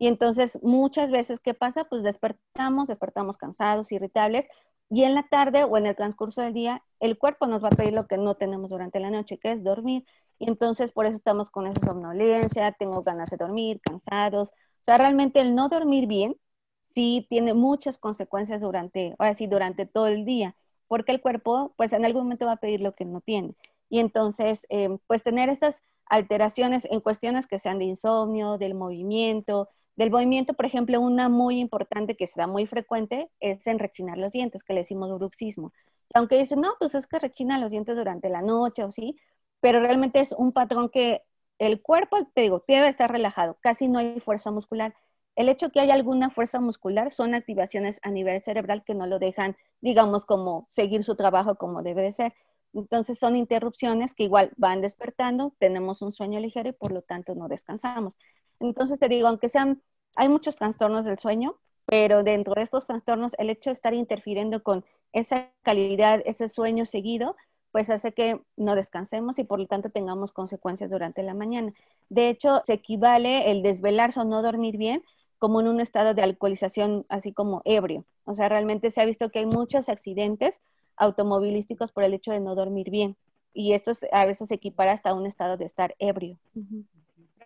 Y 0.00 0.06
entonces 0.08 0.58
muchas 0.62 1.10
veces, 1.10 1.40
¿qué 1.40 1.52
pasa? 1.52 1.84
Pues 1.84 2.02
despertamos, 2.02 2.88
despertamos 2.88 3.36
cansados, 3.36 3.92
irritables, 3.92 4.48
y 4.88 5.04
en 5.04 5.14
la 5.14 5.28
tarde 5.28 5.62
o 5.64 5.76
en 5.76 5.84
el 5.84 5.94
transcurso 5.94 6.40
del 6.40 6.54
día, 6.54 6.82
el 7.00 7.18
cuerpo 7.18 7.46
nos 7.46 7.62
va 7.62 7.68
a 7.68 7.76
pedir 7.76 7.92
lo 7.92 8.06
que 8.06 8.16
no 8.16 8.34
tenemos 8.34 8.70
durante 8.70 8.98
la 8.98 9.10
noche, 9.10 9.38
que 9.38 9.52
es 9.52 9.62
dormir. 9.62 10.06
Y 10.38 10.48
entonces 10.48 10.90
por 10.90 11.04
eso 11.04 11.16
estamos 11.16 11.50
con 11.50 11.66
esa 11.66 11.86
somnolencia, 11.86 12.72
tengo 12.72 13.02
ganas 13.02 13.28
de 13.28 13.36
dormir, 13.36 13.82
cansados. 13.82 14.48
O 14.48 14.84
sea, 14.84 14.96
realmente 14.96 15.42
el 15.42 15.54
no 15.54 15.68
dormir 15.68 16.06
bien 16.06 16.34
sí 16.80 17.26
tiene 17.28 17.52
muchas 17.52 17.98
consecuencias 17.98 18.62
durante, 18.62 19.14
ahora 19.18 19.34
sí, 19.34 19.46
durante 19.46 19.84
todo 19.84 20.06
el 20.06 20.24
día, 20.24 20.56
porque 20.88 21.12
el 21.12 21.20
cuerpo 21.20 21.74
pues 21.76 21.92
en 21.92 22.06
algún 22.06 22.22
momento 22.22 22.46
va 22.46 22.52
a 22.52 22.56
pedir 22.56 22.80
lo 22.80 22.94
que 22.94 23.04
no 23.04 23.20
tiene. 23.20 23.54
Y 23.90 23.98
entonces, 23.98 24.66
eh, 24.70 24.88
pues 25.06 25.22
tener 25.22 25.50
estas 25.50 25.82
alteraciones 26.06 26.86
en 26.90 27.00
cuestiones 27.00 27.46
que 27.46 27.58
sean 27.58 27.78
de 27.78 27.84
insomnio, 27.84 28.56
del 28.56 28.74
movimiento, 28.74 29.68
del 30.00 30.10
movimiento, 30.10 30.54
por 30.54 30.64
ejemplo, 30.64 30.98
una 30.98 31.28
muy 31.28 31.60
importante 31.60 32.16
que 32.16 32.26
se 32.26 32.40
da 32.40 32.46
muy 32.46 32.66
frecuente 32.66 33.30
es 33.38 33.66
en 33.66 33.78
rechinar 33.78 34.16
los 34.16 34.32
dientes, 34.32 34.62
que 34.62 34.72
le 34.72 34.80
decimos 34.80 35.14
bruxismo. 35.18 35.74
Aunque 36.14 36.38
dicen, 36.38 36.62
no, 36.62 36.72
pues 36.78 36.94
es 36.94 37.06
que 37.06 37.18
rechina 37.18 37.58
los 37.58 37.70
dientes 37.70 37.98
durante 37.98 38.30
la 38.30 38.40
noche 38.40 38.82
o 38.82 38.90
sí, 38.90 39.16
pero 39.60 39.78
realmente 39.78 40.20
es 40.20 40.32
un 40.32 40.52
patrón 40.52 40.88
que 40.88 41.20
el 41.58 41.82
cuerpo, 41.82 42.16
te 42.34 42.40
digo, 42.40 42.64
debe 42.66 42.88
estar 42.88 43.12
relajado, 43.12 43.58
casi 43.60 43.88
no 43.88 43.98
hay 43.98 44.20
fuerza 44.20 44.50
muscular. 44.50 44.94
El 45.36 45.50
hecho 45.50 45.68
que 45.70 45.80
haya 45.80 45.92
alguna 45.92 46.30
fuerza 46.30 46.60
muscular 46.60 47.12
son 47.12 47.34
activaciones 47.34 48.00
a 48.02 48.10
nivel 48.10 48.40
cerebral 48.40 48.82
que 48.84 48.94
no 48.94 49.06
lo 49.06 49.18
dejan, 49.18 49.54
digamos, 49.82 50.24
como 50.24 50.66
seguir 50.70 51.04
su 51.04 51.14
trabajo 51.14 51.56
como 51.56 51.82
debe 51.82 52.00
de 52.00 52.12
ser. 52.12 52.32
Entonces 52.72 53.18
son 53.18 53.36
interrupciones 53.36 54.14
que 54.14 54.24
igual 54.24 54.50
van 54.56 54.80
despertando, 54.80 55.52
tenemos 55.58 56.00
un 56.00 56.14
sueño 56.14 56.40
ligero 56.40 56.70
y 56.70 56.72
por 56.72 56.90
lo 56.90 57.02
tanto 57.02 57.34
no 57.34 57.48
descansamos. 57.48 58.16
Entonces 58.60 58.98
te 58.98 59.08
digo, 59.08 59.28
aunque 59.28 59.50
sean, 59.50 59.82
hay 60.16 60.28
muchos 60.28 60.56
trastornos 60.56 61.04
del 61.04 61.18
sueño, 61.18 61.56
pero 61.86 62.22
dentro 62.22 62.54
de 62.54 62.62
estos 62.62 62.86
trastornos 62.86 63.32
el 63.38 63.50
hecho 63.50 63.70
de 63.70 63.74
estar 63.74 63.94
interfiriendo 63.94 64.62
con 64.62 64.84
esa 65.12 65.50
calidad, 65.62 66.22
ese 66.24 66.48
sueño 66.48 66.86
seguido, 66.86 67.36
pues 67.72 67.90
hace 67.90 68.12
que 68.12 68.40
no 68.56 68.74
descansemos 68.74 69.38
y 69.38 69.44
por 69.44 69.60
lo 69.60 69.66
tanto 69.66 69.90
tengamos 69.90 70.32
consecuencias 70.32 70.90
durante 70.90 71.22
la 71.22 71.34
mañana. 71.34 71.72
De 72.08 72.28
hecho, 72.28 72.62
se 72.64 72.74
equivale 72.74 73.50
el 73.50 73.62
desvelarse 73.62 74.20
o 74.20 74.24
no 74.24 74.42
dormir 74.42 74.76
bien 74.76 75.02
como 75.38 75.60
en 75.60 75.68
un 75.68 75.80
estado 75.80 76.12
de 76.12 76.22
alcoholización, 76.22 77.06
así 77.08 77.32
como 77.32 77.62
ebrio. 77.64 78.04
O 78.24 78.34
sea, 78.34 78.48
realmente 78.48 78.90
se 78.90 79.00
ha 79.00 79.04
visto 79.06 79.30
que 79.30 79.38
hay 79.38 79.46
muchos 79.46 79.88
accidentes 79.88 80.60
automovilísticos 80.96 81.92
por 81.92 82.04
el 82.04 82.12
hecho 82.12 82.32
de 82.32 82.40
no 82.40 82.54
dormir 82.54 82.90
bien. 82.90 83.16
Y 83.54 83.72
esto 83.72 83.92
a 84.12 84.26
veces 84.26 84.48
se 84.48 84.56
equipara 84.56 84.92
hasta 84.92 85.14
un 85.14 85.26
estado 85.26 85.56
de 85.56 85.64
estar 85.64 85.94
ebrio 85.98 86.38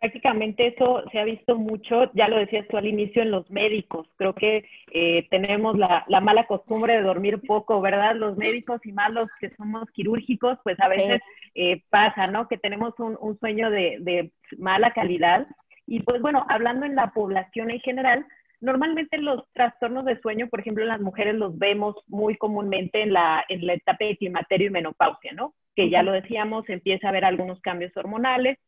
prácticamente 0.05 0.67
eso 0.67 1.03
se 1.11 1.19
ha 1.19 1.25
visto 1.25 1.57
mucho, 1.57 2.12
ya 2.12 2.29
lo 2.29 2.37
decías 2.37 2.69
tú 2.69 2.77
al 2.77 2.87
inicio, 2.87 3.23
en 3.23 3.31
los 3.31 3.51
médicos. 3.51 4.07
Creo 4.17 4.35
que 4.35 4.69
eh, 4.93 5.27
tenemos 5.31 5.79
la, 5.79 6.05
mala 6.21 6.47
costumbre 6.47 6.95
de 6.95 7.03
dormir 7.03 7.40
poco, 7.40 7.81
¿verdad? 7.81 8.14
Los 8.14 8.37
médicos 8.37 8.85
y 8.85 8.93
más 8.93 9.11
los 9.11 9.31
que 9.40 9.49
somos 9.57 9.90
quirúrgicos, 9.93 10.59
pues 10.62 10.79
a 10.79 10.88
veces 10.88 11.23
eh, 11.55 11.83
pasa, 11.88 12.27
¿no? 12.27 12.49
Que 12.49 12.59
tenemos 12.59 12.93
un, 12.99 13.38
sueño 13.38 13.71
de, 13.71 13.97
de, 14.01 14.31
mala 14.59 14.90
calidad. 14.90 15.47
Y 15.87 16.01
pues 16.01 16.21
bueno, 16.21 16.45
hablando 16.51 16.85
en 16.85 16.97
la 16.97 17.12
población 17.12 17.71
en 17.71 17.81
general, 17.81 18.27
normalmente 18.61 19.17
los 19.17 19.51
trastornos 19.55 20.05
de 20.05 20.21
sueño, 20.21 20.49
por 20.49 20.61
ejemplo, 20.61 20.83
en 20.83 20.90
las 20.90 21.01
mujeres 21.01 21.35
los 21.35 21.57
vemos 21.57 21.97
muy 22.09 22.37
comúnmente 22.37 23.01
en 23.01 23.14
la, 23.14 23.43
en 23.49 23.67
la 23.67 23.73
etapa 23.73 24.05
de 24.05 24.19
climaterio 24.19 24.67
y 24.67 24.71
menopausia, 24.71 25.33
¿no? 25.33 25.55
Que 25.75 25.88
ya 25.88 26.03
lo 26.03 26.12
decíamos, 26.12 26.69
empieza 26.69 27.07
a 27.07 27.11
haber 27.11 27.25
algunos 27.25 27.59
cambios 27.62 27.97
hormonales 27.97 28.59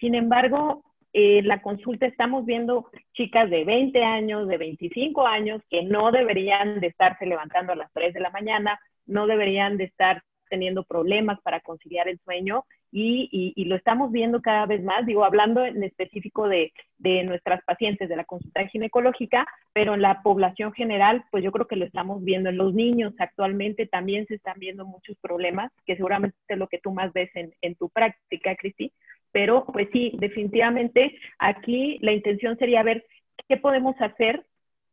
sin 0.00 0.14
embargo, 0.14 0.82
en 1.12 1.46
la 1.48 1.60
consulta 1.60 2.06
estamos 2.06 2.46
viendo 2.46 2.88
chicas 3.14 3.50
de 3.50 3.64
20 3.64 4.02
años, 4.02 4.48
de 4.48 4.58
25 4.58 5.26
años, 5.26 5.60
que 5.68 5.82
no 5.82 6.10
deberían 6.12 6.80
de 6.80 6.88
estarse 6.88 7.26
levantando 7.26 7.72
a 7.72 7.76
las 7.76 7.92
3 7.92 8.14
de 8.14 8.20
la 8.20 8.30
mañana, 8.30 8.80
no 9.06 9.26
deberían 9.26 9.76
de 9.76 9.84
estar 9.84 10.22
teniendo 10.48 10.84
problemas 10.84 11.40
para 11.42 11.60
conciliar 11.60 12.08
el 12.08 12.18
sueño 12.20 12.64
y, 12.92 13.64
lo 13.66 13.76
estamos 13.76 14.10
viendo 14.10 14.42
cada 14.42 14.66
vez 14.66 14.82
más, 14.82 15.06
digo, 15.06 15.24
hablando 15.24 15.64
en 15.64 15.84
específico 15.84 16.48
de, 16.48 16.72
de, 16.98 17.22
nuestras 17.22 17.62
pacientes 17.64 18.08
de 18.08 18.16
la 18.16 18.24
consulta 18.24 18.66
ginecológica, 18.66 19.46
pero 19.72 19.94
en 19.94 20.02
la 20.02 20.22
población 20.22 20.72
general, 20.72 21.24
pues 21.30 21.44
yo 21.44 21.52
creo 21.52 21.68
que 21.68 21.76
lo 21.76 21.84
estamos 21.84 22.24
viendo 22.24 22.50
en 22.50 22.56
los 22.56 22.74
niños. 22.74 23.14
Actualmente 23.18 23.86
también 23.86 24.26
se 24.26 24.34
están 24.34 24.58
viendo 24.58 24.84
muchos 24.84 25.16
problemas, 25.20 25.70
que 25.86 25.94
seguramente 25.94 26.36
es 26.48 26.58
lo 26.58 26.66
que 26.66 26.80
tú 26.80 26.90
más 26.90 27.12
ves 27.12 27.30
en, 27.34 27.54
en 27.62 27.76
tu 27.76 27.90
práctica, 27.90 28.56
Cristi, 28.56 28.92
pero 29.32 29.64
pues 29.66 29.88
sí, 29.92 30.12
definitivamente 30.18 31.16
aquí 31.38 31.98
la 32.00 32.12
intención 32.12 32.56
sería 32.58 32.82
ver 32.82 33.04
qué 33.48 33.56
podemos 33.56 33.94
hacer 34.00 34.44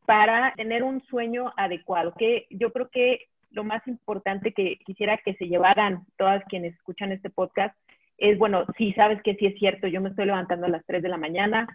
para 0.05 0.53
tener 0.55 0.83
un 0.83 1.01
sueño 1.05 1.53
adecuado, 1.57 2.13
que 2.17 2.47
yo 2.49 2.71
creo 2.71 2.89
que 2.89 3.25
lo 3.51 3.63
más 3.63 3.85
importante 3.87 4.53
que 4.53 4.77
quisiera 4.85 5.17
que 5.17 5.33
se 5.35 5.47
llevaran 5.47 6.05
todas 6.17 6.43
quienes 6.45 6.73
escuchan 6.75 7.11
este 7.11 7.29
podcast 7.29 7.75
es, 8.17 8.37
bueno, 8.37 8.65
si 8.77 8.93
sabes 8.93 9.21
que 9.21 9.35
sí 9.35 9.45
es 9.45 9.55
cierto, 9.59 9.87
yo 9.87 10.01
me 10.01 10.09
estoy 10.09 10.25
levantando 10.25 10.65
a 10.65 10.69
las 10.69 10.85
3 10.85 11.03
de 11.03 11.09
la 11.09 11.17
mañana, 11.17 11.67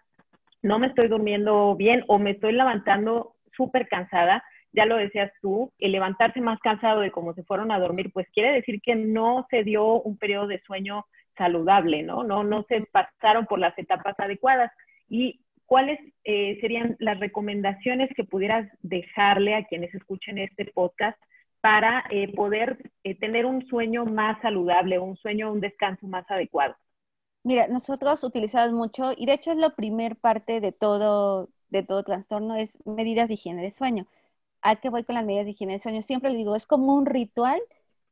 no 0.62 0.78
me 0.78 0.88
estoy 0.88 1.08
durmiendo 1.08 1.74
bien 1.76 2.04
o 2.08 2.18
me 2.18 2.30
estoy 2.30 2.52
levantando 2.52 3.34
súper 3.56 3.88
cansada, 3.88 4.42
ya 4.72 4.86
lo 4.86 4.96
decías 4.96 5.30
tú, 5.40 5.70
el 5.78 5.92
levantarse 5.92 6.40
más 6.40 6.58
cansado 6.60 7.00
de 7.00 7.10
cómo 7.10 7.34
se 7.34 7.44
fueron 7.44 7.70
a 7.70 7.78
dormir, 7.78 8.10
pues 8.12 8.26
quiere 8.32 8.52
decir 8.52 8.80
que 8.80 8.94
no 8.94 9.46
se 9.50 9.64
dio 9.64 10.00
un 10.00 10.16
periodo 10.16 10.46
de 10.46 10.62
sueño 10.62 11.04
saludable, 11.36 12.02
¿no? 12.02 12.24
No, 12.24 12.44
no 12.44 12.64
se 12.68 12.86
pasaron 12.92 13.46
por 13.46 13.58
las 13.58 13.76
etapas 13.78 14.14
adecuadas. 14.18 14.70
¿Y 15.08 15.40
cuáles 15.66 15.98
eh, 16.24 16.58
serían 16.60 16.96
las 16.98 17.18
recomendaciones 17.18 18.10
que 18.14 18.24
pudieras 18.24 18.68
dejarle 18.82 19.54
a 19.54 19.64
quienes 19.64 19.94
escuchen 19.94 20.38
este 20.38 20.66
podcast 20.66 21.18
para 21.62 22.04
eh, 22.10 22.32
poder 22.34 22.90
eh, 23.04 23.14
tener 23.18 23.46
un 23.46 23.64
sueño 23.66 24.04
más 24.04 24.40
saludable, 24.42 24.98
un 24.98 25.16
sueño, 25.16 25.52
un 25.52 25.60
descanso 25.60 26.06
más 26.06 26.30
adecuado? 26.30 26.76
Mira, 27.44 27.68
nosotros 27.68 28.22
utilizamos 28.22 28.74
mucho, 28.74 29.12
y 29.16 29.26
de 29.26 29.32
hecho 29.32 29.52
es 29.52 29.56
la 29.56 29.70
primer 29.70 30.16
parte 30.16 30.60
de 30.60 30.72
todo, 30.72 31.48
de 31.70 31.82
todo 31.82 32.02
trastorno, 32.04 32.56
es 32.56 32.78
medidas 32.86 33.28
de 33.28 33.34
higiene 33.34 33.62
de 33.62 33.70
sueño. 33.70 34.06
¿A 34.60 34.76
qué 34.76 34.90
voy 34.90 35.04
con 35.04 35.14
las 35.14 35.24
medidas 35.24 35.46
de 35.46 35.52
higiene 35.52 35.72
de 35.74 35.78
sueño? 35.78 36.02
Siempre 36.02 36.30
le 36.30 36.36
digo, 36.36 36.54
es 36.54 36.66
como 36.66 36.94
un 36.94 37.06
ritual 37.06 37.60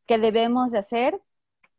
que 0.06 0.18
debemos 0.18 0.72
de 0.72 0.78
hacer 0.78 1.20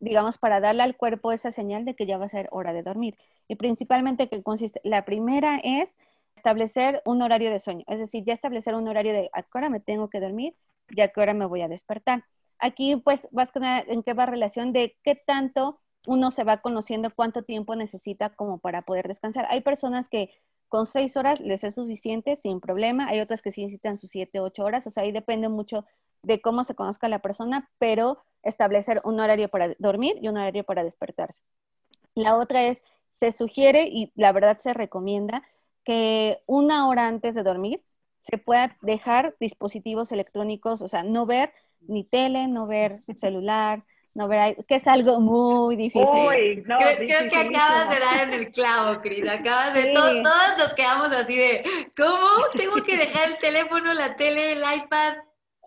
digamos, 0.02 0.38
para 0.38 0.60
darle 0.60 0.84
al 0.84 0.98
cuerpo 0.98 1.32
esa 1.32 1.52
señal 1.52 1.86
de 1.86 1.96
que 1.96 2.06
ya 2.06 2.18
va 2.18 2.26
a 2.26 2.30
ser 2.30 2.50
hora 2.52 2.74
de 2.74 2.84
dormir. 2.84 3.18
Y 3.48 3.56
principalmente 3.56 4.28
que 4.28 4.44
consiste, 4.44 4.82
la 4.84 5.06
primera 5.06 5.62
es 5.64 5.98
establecer 6.36 7.02
un 7.06 7.22
horario 7.22 7.52
de 7.52 7.60
sueño, 7.60 7.86
es 7.88 8.00
decir, 8.00 8.24
ya 8.26 8.34
establecer 8.34 8.76
un 8.76 8.88
horario 8.88 9.14
de 9.14 9.30
a 9.34 9.44
qué 9.44 9.50
hora 9.54 9.70
me 9.70 9.80
tengo 9.80 10.10
que 10.10 10.20
dormir 10.20 10.56
y 10.90 11.02
a 11.02 11.10
qué 11.10 11.22
hora 11.22 11.34
me 11.34 11.46
voy 11.46 11.62
a 11.62 11.68
despertar. 11.68 12.26
Aquí 12.60 12.96
pues 12.96 13.28
vas 13.32 13.52
con 13.52 13.64
en 13.64 14.04
qué 14.04 14.14
va 14.14 14.26
relación 14.26 14.74
de 14.74 14.98
qué 15.04 15.16
tanto 15.16 15.80
uno 16.08 16.32
se 16.32 16.44
va 16.44 16.58
conociendo 16.62 17.12
cuánto 17.16 17.44
tiempo 17.44 17.76
necesita 17.76 18.30
como 18.30 18.60
para 18.60 18.84
poder 18.84 19.08
descansar. 19.08 19.46
Hay 19.50 19.62
personas 19.62 20.10
que 20.10 20.32
con 20.68 20.88
seis 20.88 21.18
horas 21.18 21.40
les 21.40 21.64
es 21.64 21.76
suficiente 21.76 22.36
sin 22.36 22.60
problema. 22.60 23.08
Hay 23.08 23.20
otras 23.20 23.42
que 23.42 23.52
sí 23.52 23.62
necesitan 23.64 24.00
sus 24.00 24.12
siete, 24.12 24.40
ocho 24.40 24.64
horas. 24.64 24.88
O 24.88 24.92
sea, 24.92 25.04
ahí 25.04 25.12
depende 25.12 25.50
mucho 25.50 25.86
de 26.24 26.42
cómo 26.42 26.64
se 26.64 26.76
conozca 26.76 27.10
la 27.10 27.20
persona, 27.20 27.70
pero 27.78 28.24
establecer 28.44 29.02
un 29.04 29.20
horario 29.20 29.50
para 29.50 29.76
dormir 29.80 30.18
y 30.22 30.28
un 30.28 30.38
horario 30.38 30.64
para 30.64 30.84
despertarse. 30.84 31.42
La 32.16 32.38
otra 32.38 32.64
es, 32.64 32.82
se 33.14 33.32
sugiere 33.32 33.88
y 33.88 34.12
la 34.16 34.32
verdad 34.32 34.60
se 34.60 34.74
recomienda 34.74 35.44
que 35.84 36.42
una 36.46 36.88
hora 36.88 37.08
antes 37.08 37.36
de 37.36 37.44
dormir 37.44 37.84
se 38.22 38.38
pueda 38.38 38.78
dejar 38.82 39.36
dispositivos 39.40 40.12
electrónicos, 40.12 40.82
o 40.82 40.88
sea, 40.88 41.04
no 41.04 41.26
ver 41.26 41.54
ni 41.88 42.04
tele, 42.04 42.48
no 42.48 42.68
ver 42.68 43.02
celular, 43.16 43.84
no 44.14 44.28
ver, 44.28 44.58
que 44.68 44.76
es 44.76 44.88
algo 44.88 45.20
muy 45.20 45.76
difícil. 45.76 46.64
creo, 46.64 47.30
que 47.30 47.38
acabas 47.38 47.90
de 47.90 48.00
dar 48.00 48.28
en 48.28 48.34
el 48.34 48.52
clavo, 48.52 49.02
Cris, 49.02 49.28
acabas 49.28 49.74
de, 49.74 49.94
todos 49.94 50.22
nos 50.58 50.74
quedamos 50.74 51.12
así 51.12 51.36
de, 51.36 51.64
¿cómo? 51.96 52.28
Tengo 52.56 52.84
que 52.86 52.98
dejar 52.98 53.30
el 53.30 53.38
teléfono, 53.40 53.94
la 53.94 54.16
tele, 54.16 54.54
el 54.54 54.60
iPad. 54.60 55.16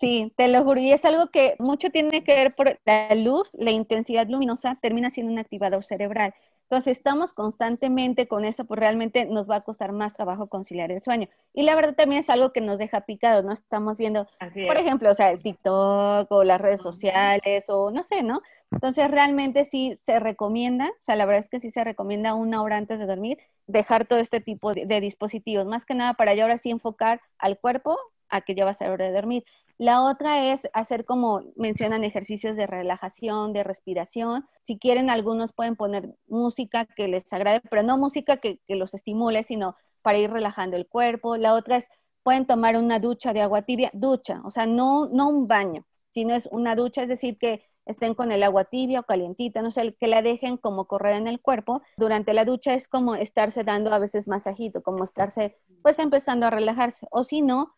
Sí, 0.01 0.33
te 0.37 0.49
lo 0.49 0.63
juro, 0.65 0.81
y 0.81 0.93
es 0.93 1.05
algo 1.05 1.31
que 1.31 1.55
mucho 1.59 1.91
tiene 1.91 2.25
que 2.25 2.35
ver 2.35 2.55
por 2.55 2.81
la 2.85 3.15
luz, 3.15 3.51
la 3.55 3.71
intensidad 3.71 4.27
luminosa 4.29 4.77
termina 4.83 5.09
siendo 5.11 5.33
un 5.33 5.39
activador 5.39 5.85
cerebral. 5.85 6.35
Entonces, 6.63 6.99
estamos 6.99 7.33
constantemente 7.33 8.27
con 8.27 8.45
eso, 8.45 8.65
pues 8.65 8.81
realmente 8.81 9.25
nos 9.27 9.49
va 9.49 9.57
a 9.57 9.61
costar 9.63 9.93
más 9.93 10.15
trabajo 10.15 10.49
conciliar 10.49 10.91
el 10.91 11.03
sueño. 11.03 11.29
Y 11.53 11.63
la 11.63 11.77
verdad 11.77 11.95
también 11.95 12.21
es 12.21 12.31
algo 12.31 12.53
que 12.53 12.61
nos 12.61 12.79
deja 12.79 13.03
picados, 13.03 13.45
¿no? 13.45 13.53
Estamos 13.53 13.97
viendo, 13.97 14.27
por 14.67 14.77
ejemplo, 14.79 15.11
o 15.11 15.15
sea, 15.15 15.31
el 15.31 15.43
TikTok 15.43 16.31
o 16.31 16.45
las 16.45 16.61
redes 16.61 16.83
sociales 16.83 17.67
o 17.69 17.91
no 17.91 18.03
sé, 18.03 18.23
¿no? 18.23 18.43
Entonces, 18.73 19.09
realmente 19.11 19.65
sí 19.65 19.99
se 20.05 20.19
recomienda, 20.19 20.89
o 20.89 21.05
sea, 21.05 21.17
la 21.17 21.27
verdad 21.27 21.45
es 21.45 21.49
que 21.51 21.61
sí 21.61 21.71
se 21.71 21.85
recomienda 21.85 22.35
una 22.35 22.63
hora 22.63 22.77
antes 22.77 22.99
de 22.99 23.07
dormir 23.07 23.39
dejar 23.67 24.07
todo 24.07 24.19
este 24.19 24.41
tipo 24.41 24.75
de, 24.75 24.87
de 24.87 25.01
dispositivos, 25.01 25.67
más 25.67 25.87
que 25.87 25.95
nada 25.95 26.15
para 26.15 26.35
ya 26.35 26.43
ahora 26.43 26.59
sí 26.59 26.71
enfocar 26.71 27.21
al 27.39 27.59
cuerpo 27.59 27.97
a 28.29 28.41
que 28.41 28.55
ya 28.55 28.65
va 28.65 28.73
a 28.73 28.75
ser 28.75 28.91
hora 28.91 29.07
de 29.07 29.13
dormir. 29.13 29.45
La 29.77 30.03
otra 30.03 30.53
es 30.53 30.69
hacer 30.73 31.05
como 31.05 31.43
mencionan 31.57 32.05
ejercicios 32.05 32.57
de 32.57 32.67
relajación, 32.67 33.53
de 33.53 33.65
respiración. 33.65 34.47
Si 34.63 34.79
quieren, 34.79 35.11
algunos 35.11 35.53
pueden 35.53 35.75
poner 35.75 36.15
música 36.29 36.87
que 36.87 37.09
les 37.09 37.33
agrade, 37.33 37.61
pero 37.69 37.83
no 37.83 37.99
música 37.99 38.37
que, 38.37 38.61
los 38.69 38.95
estimule, 38.95 39.43
sino 39.43 39.77
para 40.03 40.19
ir 40.19 40.31
relajando 40.31 40.77
el 40.77 40.87
cuerpo. 40.87 41.37
La 41.37 41.55
otra 41.55 41.79
es, 41.79 41.89
pueden 42.23 42.47
tomar 42.47 42.77
una 42.77 43.01
ducha 43.01 43.33
de 43.33 43.41
agua 43.41 43.63
tibia, 43.63 43.91
ducha, 43.93 44.41
o 44.45 44.51
sea, 44.51 44.67
no, 44.67 45.09
no 45.09 45.29
un 45.29 45.49
baño, 45.49 45.85
sino 46.11 46.35
es 46.35 46.47
una 46.53 46.77
ducha, 46.77 47.03
es 47.03 47.09
decir, 47.09 47.37
que 47.37 47.65
estén 47.85 48.15
con 48.15 48.33
el 48.33 48.43
agua 48.43 48.65
tibia 48.65 49.01
o 49.01 49.03
calientita, 49.03 49.61
no 49.61 49.73
sé, 49.73 49.95
que 49.95 50.07
la 50.07 50.23
dejen 50.23 50.57
como 50.57 50.87
correr 50.87 51.17
en 51.17 51.27
el 51.27 51.41
cuerpo. 51.41 51.83
Durante 51.97 52.33
la 52.33 52.45
ducha 52.45 52.75
es 52.75 52.89
como 52.89 53.15
estarse 53.17 53.65
dando 53.65 53.93
a 53.93 53.99
veces 53.99 54.29
masajito, 54.29 54.83
como 54.83 55.05
estarse 55.05 55.59
pues 55.83 55.99
empezando 55.99 56.47
a 56.47 56.51
relajarse. 56.51 57.07
O 57.11 57.25
si 57.25 57.43
no, 57.43 57.75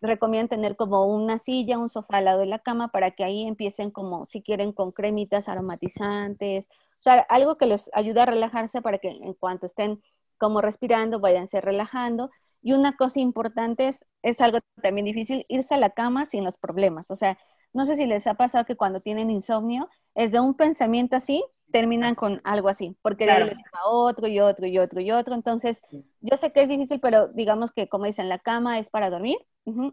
recomiendan 0.00 0.48
tener 0.48 0.76
como 0.76 1.04
una 1.06 1.38
silla, 1.38 1.78
un 1.78 1.90
sofá 1.90 2.18
al 2.18 2.26
lado 2.26 2.40
de 2.40 2.46
la 2.46 2.58
cama 2.58 2.88
para 2.88 3.10
que 3.12 3.24
ahí 3.24 3.46
empiecen 3.46 3.90
como, 3.90 4.26
si 4.26 4.42
quieren, 4.42 4.72
con 4.72 4.92
cremitas 4.92 5.48
aromatizantes, 5.48 6.68
o 7.00 7.02
sea, 7.02 7.20
algo 7.30 7.56
que 7.56 7.66
les 7.66 7.90
ayude 7.94 8.20
a 8.20 8.26
relajarse 8.26 8.82
para 8.82 8.98
que 8.98 9.08
en 9.08 9.34
cuanto 9.34 9.66
estén 9.66 10.02
como 10.38 10.60
respirando, 10.60 11.18
váyanse 11.20 11.60
relajando. 11.60 12.30
Y 12.62 12.72
una 12.74 12.96
cosa 12.96 13.20
importante 13.20 13.88
es, 13.88 14.04
es 14.22 14.40
algo 14.40 14.58
también 14.82 15.06
difícil, 15.06 15.46
irse 15.48 15.74
a 15.74 15.78
la 15.78 15.90
cama 15.90 16.26
sin 16.26 16.44
los 16.44 16.56
problemas. 16.58 17.10
O 17.10 17.16
sea, 17.16 17.38
no 17.72 17.86
sé 17.86 17.96
si 17.96 18.06
les 18.06 18.26
ha 18.26 18.34
pasado 18.34 18.64
que 18.66 18.76
cuando 18.76 19.00
tienen 19.00 19.30
insomnio, 19.30 19.88
es 20.14 20.32
de 20.32 20.40
un 20.40 20.54
pensamiento 20.54 21.16
así, 21.16 21.44
terminan 21.70 22.14
con 22.14 22.40
algo 22.44 22.68
así, 22.68 22.96
porque 23.02 23.26
de 23.26 23.32
ahí 23.32 23.50
otro 23.84 24.28
y 24.28 24.40
otro 24.40 24.66
y 24.66 24.78
otro 24.78 25.00
y 25.00 25.10
otro. 25.10 25.34
Entonces, 25.34 25.82
yo 26.20 26.36
sé 26.36 26.52
que 26.52 26.62
es 26.62 26.68
difícil, 26.68 27.00
pero 27.00 27.28
digamos 27.28 27.72
que 27.72 27.88
como 27.88 28.04
dicen, 28.04 28.28
la 28.28 28.38
cama 28.38 28.78
es 28.78 28.88
para 28.88 29.10
dormir. 29.10 29.38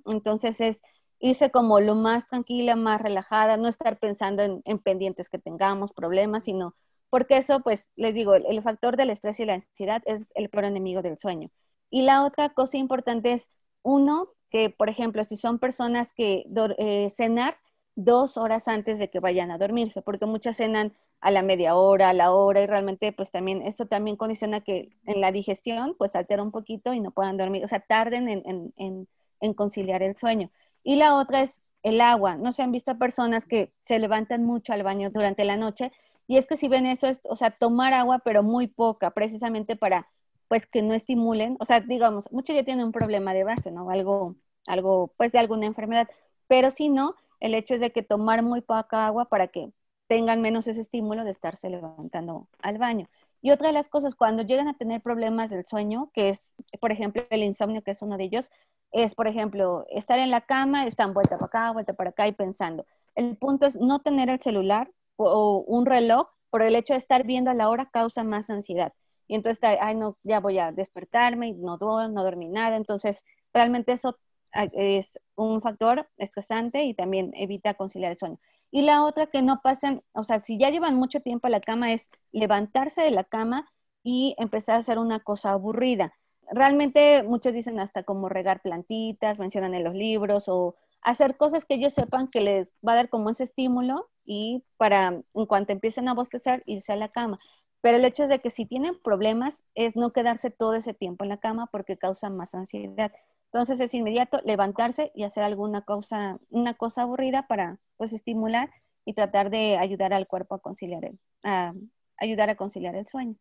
Entonces 0.05 0.59
es 0.61 0.81
irse 1.19 1.51
como 1.51 1.79
lo 1.79 1.95
más 1.95 2.27
tranquila, 2.27 2.75
más 2.75 3.01
relajada, 3.01 3.57
no 3.57 3.67
estar 3.67 3.97
pensando 3.97 4.43
en, 4.43 4.79
pendientes 4.79 5.29
que 5.29 5.39
tengamos, 5.39 5.93
problemas, 5.93 6.43
sino 6.43 6.75
porque 7.09 7.37
eso, 7.37 7.61
pues, 7.61 7.89
les 7.95 8.13
digo, 8.13 8.35
el, 8.35 8.61
factor 8.61 8.97
del 8.97 9.09
estrés 9.09 9.39
y 9.39 9.45
la 9.45 9.55
ansiedad 9.55 10.03
es 10.05 10.27
el 10.35 10.49
peor 10.49 10.65
enemigo 10.65 11.01
del 11.01 11.17
sueño. 11.17 11.49
Y 11.89 12.01
la 12.01 12.25
otra 12.25 12.49
cosa 12.49 12.77
importante 12.77 13.31
es, 13.31 13.49
uno, 13.81 14.29
que, 14.49 14.69
por 14.69 14.89
ejemplo, 14.89 15.23
si 15.23 15.37
son 15.37 15.57
personas 15.57 16.11
que 16.13 16.45
eh, 16.77 17.09
cenar 17.11 17.57
dos 17.95 18.37
horas 18.37 18.67
antes 18.67 18.99
de 18.99 19.09
que 19.09 19.19
vayan 19.19 19.51
a 19.51 19.57
dormirse, 19.57 20.01
porque 20.01 20.25
muchas 20.25 20.57
cenan 20.57 20.93
a 21.21 21.31
la 21.31 21.41
media 21.43 21.75
hora, 21.75 22.09
a 22.09 22.13
la 22.13 22.31
hora, 22.31 22.61
y 22.61 22.67
realmente 22.67 23.11
pues 23.11 23.31
también 23.31 23.61
eso 23.63 23.85
también 23.87 24.17
condiciona 24.17 24.61
que 24.61 24.89
en 25.05 25.21
la 25.21 25.31
digestión 25.31 25.95
pues 25.97 26.15
altera 26.15 26.43
un 26.43 26.51
poquito 26.51 26.93
y 26.93 26.99
no 26.99 27.11
puedan 27.11 27.37
dormir, 27.37 27.63
o 27.65 27.67
sea, 27.67 27.79
tarden 27.79 28.29
en, 28.29 28.73
en, 28.77 29.07
en 29.39 29.53
conciliar 29.53 30.03
el 30.03 30.15
sueño. 30.15 30.49
Y 30.83 30.95
la 30.95 31.15
otra 31.15 31.41
es 31.41 31.59
el 31.83 32.01
agua. 32.01 32.35
No 32.37 32.51
se 32.53 32.63
han 32.63 32.71
visto 32.71 32.97
personas 32.97 33.45
que 33.45 33.73
se 33.85 33.99
levantan 33.99 34.43
mucho 34.43 34.73
al 34.73 34.83
baño 34.83 35.09
durante 35.09 35.43
la 35.45 35.57
noche 35.57 35.91
y 36.27 36.37
es 36.37 36.47
que 36.47 36.57
si 36.57 36.67
ven 36.67 36.85
eso, 36.85 37.07
es, 37.07 37.21
o 37.23 37.35
sea, 37.35 37.51
tomar 37.51 37.93
agua, 37.93 38.19
pero 38.19 38.43
muy 38.43 38.67
poca, 38.67 39.11
precisamente 39.11 39.75
para, 39.75 40.09
pues, 40.49 40.67
que 40.67 40.81
no 40.81 40.93
estimulen, 40.93 41.55
o 41.59 41.65
sea, 41.65 41.79
digamos, 41.79 42.29
muchos 42.31 42.55
ya 42.55 42.63
tienen 42.65 42.85
un 42.85 42.91
problema 42.91 43.33
de 43.33 43.43
base, 43.45 43.71
¿no? 43.71 43.89
Algo, 43.89 44.35
algo, 44.67 45.13
pues, 45.17 45.31
de 45.31 45.39
alguna 45.39 45.65
enfermedad, 45.67 46.07
pero 46.47 46.71
si 46.71 46.89
no, 46.89 47.15
el 47.39 47.53
hecho 47.55 47.75
es 47.75 47.79
de 47.81 47.91
que 47.91 48.03
tomar 48.03 48.43
muy 48.43 48.61
poca 48.61 49.07
agua 49.07 49.25
para 49.29 49.47
que 49.47 49.71
tengan 50.07 50.41
menos 50.41 50.67
ese 50.67 50.81
estímulo 50.81 51.23
de 51.23 51.31
estarse 51.31 51.69
levantando 51.69 52.47
al 52.61 52.77
baño. 52.77 53.07
Y 53.41 53.51
otra 53.51 53.67
de 53.67 53.73
las 53.73 53.87
cosas, 53.87 54.15
cuando 54.15 54.43
llegan 54.43 54.67
a 54.67 54.77
tener 54.77 55.01
problemas 55.01 55.51
del 55.51 55.65
sueño, 55.65 56.09
que 56.13 56.29
es, 56.29 56.53
por 56.79 56.91
ejemplo, 56.91 57.23
el 57.29 57.43
insomnio, 57.43 57.83
que 57.83 57.91
es 57.91 58.01
uno 58.01 58.17
de 58.17 58.23
ellos, 58.25 58.49
es, 58.91 59.13
por 59.13 59.27
ejemplo, 59.27 59.85
estar 59.89 60.19
en 60.19 60.31
la 60.31 60.41
cama, 60.41 60.85
están 60.85 61.13
vuelta 61.13 61.37
para 61.37 61.45
acá, 61.47 61.71
vuelta 61.71 61.93
para 61.93 62.09
acá 62.11 62.27
y 62.27 62.31
pensando. 62.31 62.85
El 63.15 63.37
punto 63.37 63.65
es 63.65 63.75
no 63.75 63.99
tener 63.99 64.29
el 64.29 64.41
celular 64.41 64.91
o 65.17 65.63
un 65.67 65.85
reloj, 65.85 66.29
por 66.49 66.61
el 66.61 66.75
hecho 66.75 66.93
de 66.93 66.99
estar 66.99 67.23
viendo 67.25 67.51
a 67.51 67.53
la 67.53 67.69
hora 67.69 67.89
causa 67.91 68.23
más 68.23 68.49
ansiedad. 68.49 68.93
Y 69.27 69.35
entonces, 69.35 69.61
ay, 69.81 69.95
no, 69.95 70.17
ya 70.23 70.39
voy 70.39 70.57
a 70.59 70.71
despertarme 70.71 71.53
no, 71.53 71.77
no 71.77 72.23
dormí 72.23 72.47
nada. 72.47 72.77
Entonces, 72.77 73.23
realmente 73.53 73.91
eso 73.91 74.17
ah, 74.53 74.67
es 74.73 75.19
un 75.35 75.61
factor 75.61 76.07
estresante 76.17 76.83
y 76.83 76.93
también 76.93 77.31
evita 77.35 77.73
conciliar 77.73 78.13
el 78.13 78.17
sueño. 78.17 78.39
Y 78.71 78.81
la 78.81 79.03
otra 79.05 79.27
que 79.27 79.41
no 79.41 79.61
pasen, 79.61 80.03
o 80.13 80.23
sea, 80.23 80.41
si 80.43 80.57
ya 80.57 80.69
llevan 80.69 80.95
mucho 80.95 81.21
tiempo 81.21 81.47
a 81.47 81.49
la 81.49 81.61
cama 81.61 81.93
es 81.93 82.09
levantarse 82.31 83.01
de 83.01 83.11
la 83.11 83.23
cama 83.23 83.69
y 84.03 84.35
empezar 84.37 84.75
a 84.75 84.79
hacer 84.79 84.99
una 84.99 85.19
cosa 85.19 85.51
aburrida. 85.51 86.13
Realmente 86.51 87.23
muchos 87.23 87.53
dicen 87.53 87.79
hasta 87.79 88.03
como 88.03 88.29
regar 88.29 88.61
plantitas, 88.61 89.39
mencionan 89.39 89.73
en 89.73 89.83
los 89.83 89.93
libros 89.95 90.45
o 90.47 90.75
hacer 91.01 91.37
cosas 91.37 91.65
que 91.65 91.75
ellos 91.75 91.93
sepan 91.93 92.27
que 92.29 92.41
les 92.41 92.67
va 92.87 92.93
a 92.93 92.95
dar 92.95 93.09
como 93.09 93.29
ese 93.29 93.43
estímulo 93.43 94.09
y 94.25 94.63
para 94.77 95.07
en 95.33 95.45
cuanto 95.45 95.71
empiecen 95.73 96.07
a 96.09 96.13
bostezar 96.13 96.63
irse 96.65 96.91
a 96.93 96.95
la 96.95 97.09
cama. 97.09 97.39
Pero 97.81 97.97
el 97.97 98.05
hecho 98.05 98.23
es 98.23 98.29
de 98.29 98.39
que 98.39 98.49
si 98.49 98.65
tienen 98.65 98.99
problemas 99.01 99.63
es 99.75 99.95
no 99.95 100.11
quedarse 100.11 100.49
todo 100.51 100.73
ese 100.75 100.93
tiempo 100.93 101.23
en 101.23 101.29
la 101.29 101.37
cama 101.37 101.67
porque 101.71 101.97
causa 101.97 102.29
más 102.29 102.55
ansiedad. 102.55 103.11
Entonces 103.51 103.79
es 103.79 103.93
inmediato 103.93 104.39
levantarse 104.43 105.11
y 105.15 105.23
hacer 105.23 105.43
alguna 105.43 105.81
cosa, 105.81 106.37
una 106.49 106.73
cosa 106.73 107.03
aburrida 107.03 107.47
para 107.47 107.77
pues 107.95 108.13
estimular 108.13 108.69
y 109.05 109.13
tratar 109.13 109.49
de 109.49 109.77
ayudar 109.77 110.13
al 110.13 110.27
cuerpo 110.27 110.55
a 110.55 110.59
conciliar 110.59 111.05
el, 111.05 111.17
a 111.43 111.73
ayudar 112.17 112.49
a 112.49 112.55
conciliar 112.55 112.95
el 112.95 113.07
sueño. 113.07 113.35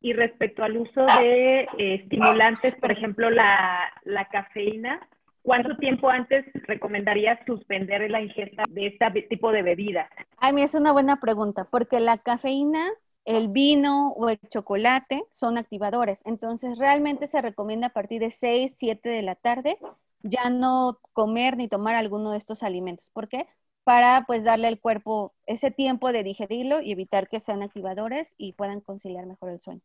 Y 0.00 0.12
respecto 0.12 0.62
al 0.62 0.76
uso 0.76 1.04
de 1.04 1.62
eh, 1.62 1.94
estimulantes, 2.02 2.74
por 2.76 2.92
ejemplo, 2.92 3.28
la, 3.30 3.92
la 4.04 4.26
cafeína, 4.28 5.00
¿cuánto 5.42 5.76
tiempo 5.78 6.08
antes 6.08 6.44
recomendarías 6.66 7.40
suspender 7.44 8.08
la 8.10 8.20
ingesta 8.20 8.62
de 8.68 8.86
este 8.86 9.22
tipo 9.22 9.50
de 9.50 9.62
bebida? 9.62 10.08
A 10.36 10.52
mí 10.52 10.62
es 10.62 10.74
una 10.74 10.92
buena 10.92 11.18
pregunta, 11.18 11.66
porque 11.70 11.98
la 11.98 12.18
cafeína 12.18 12.88
el 13.26 13.48
vino 13.48 14.12
o 14.12 14.30
el 14.30 14.40
chocolate 14.50 15.24
son 15.30 15.58
activadores. 15.58 16.18
Entonces, 16.24 16.78
realmente 16.78 17.26
se 17.26 17.42
recomienda 17.42 17.88
a 17.88 17.92
partir 17.92 18.20
de 18.20 18.30
6, 18.30 18.74
7 18.78 19.10
de 19.10 19.22
la 19.22 19.34
tarde 19.34 19.78
ya 20.22 20.50
no 20.50 20.98
comer 21.12 21.56
ni 21.56 21.68
tomar 21.68 21.94
alguno 21.94 22.32
de 22.32 22.38
estos 22.38 22.62
alimentos. 22.62 23.08
¿Por 23.12 23.28
qué? 23.28 23.46
Para 23.84 24.24
pues 24.26 24.44
darle 24.44 24.68
al 24.68 24.80
cuerpo 24.80 25.34
ese 25.46 25.70
tiempo 25.70 26.12
de 26.12 26.22
digerirlo 26.22 26.80
y 26.80 26.92
evitar 26.92 27.28
que 27.28 27.40
sean 27.40 27.62
activadores 27.62 28.34
y 28.36 28.52
puedan 28.52 28.80
conciliar 28.80 29.26
mejor 29.26 29.50
el 29.50 29.60
sueño. 29.60 29.82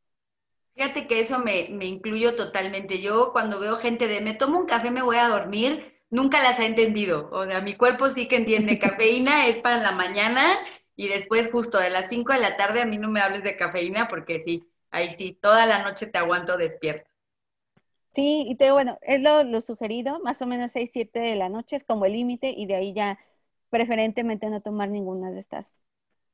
Fíjate 0.74 1.08
que 1.08 1.20
eso 1.20 1.40
me, 1.40 1.68
me 1.70 1.86
incluyo 1.86 2.36
totalmente. 2.36 3.02
Yo 3.02 3.32
cuando 3.34 3.60
veo 3.60 3.78
gente 3.78 4.08
de 4.08 4.22
me 4.22 4.34
tomo 4.34 4.58
un 4.58 4.66
café, 4.66 4.90
me 4.90 5.02
voy 5.02 5.18
a 5.18 5.28
dormir, 5.28 5.94
nunca 6.10 6.42
las 6.42 6.60
he 6.60 6.66
entendido. 6.66 7.30
O 7.32 7.46
sea, 7.46 7.62
mi 7.62 7.76
cuerpo 7.76 8.10
sí 8.10 8.28
que 8.28 8.38
entiende, 8.38 8.80
cafeína 8.80 9.48
es 9.48 9.58
para 9.58 9.78
la 9.78 9.92
mañana 9.92 10.58
y 10.96 11.08
después 11.08 11.52
justo 11.52 11.80
de 11.80 11.90
las 11.90 12.10
5 12.10 12.34
de 12.34 12.40
la 12.40 12.58
tarde 12.58 12.82
a 12.82 12.86
mí 12.86 12.98
no 12.98 13.10
me 13.10 13.22
hables 13.22 13.44
de 13.44 13.58
cafeína 13.58 14.08
porque 14.08 14.40
sí, 14.40 14.64
ahí 14.90 15.14
sí, 15.14 15.38
toda 15.42 15.66
la 15.66 15.84
noche 15.84 16.08
te 16.08 16.18
aguanto 16.18 16.58
despierta. 16.58 17.10
Sí, 18.14 18.46
y 18.48 18.56
te 18.56 18.72
bueno, 18.72 18.98
es 19.02 19.22
lo, 19.22 19.62
sugerido, 19.62 20.20
más 20.20 20.42
o 20.42 20.46
menos 20.46 20.72
6, 20.74 20.90
7 20.92 21.20
de 21.20 21.36
la 21.36 21.48
noche 21.48 21.78
es 21.78 21.86
como 21.86 22.06
el 22.06 22.14
límite 22.14 22.50
y 22.50 22.66
de 22.66 22.76
ahí 22.76 22.94
ya 22.94 23.18
preferentemente 23.70 24.50
no 24.50 24.62
tomar 24.62 24.90
ninguna 24.90 25.32
de 25.32 25.40
estas, 25.40 25.74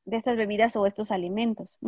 de 0.04 0.16
estas 0.16 0.36
bebidas 0.36 0.74
o 0.74 0.86
estos 0.86 1.12
alimentos. 1.12 1.78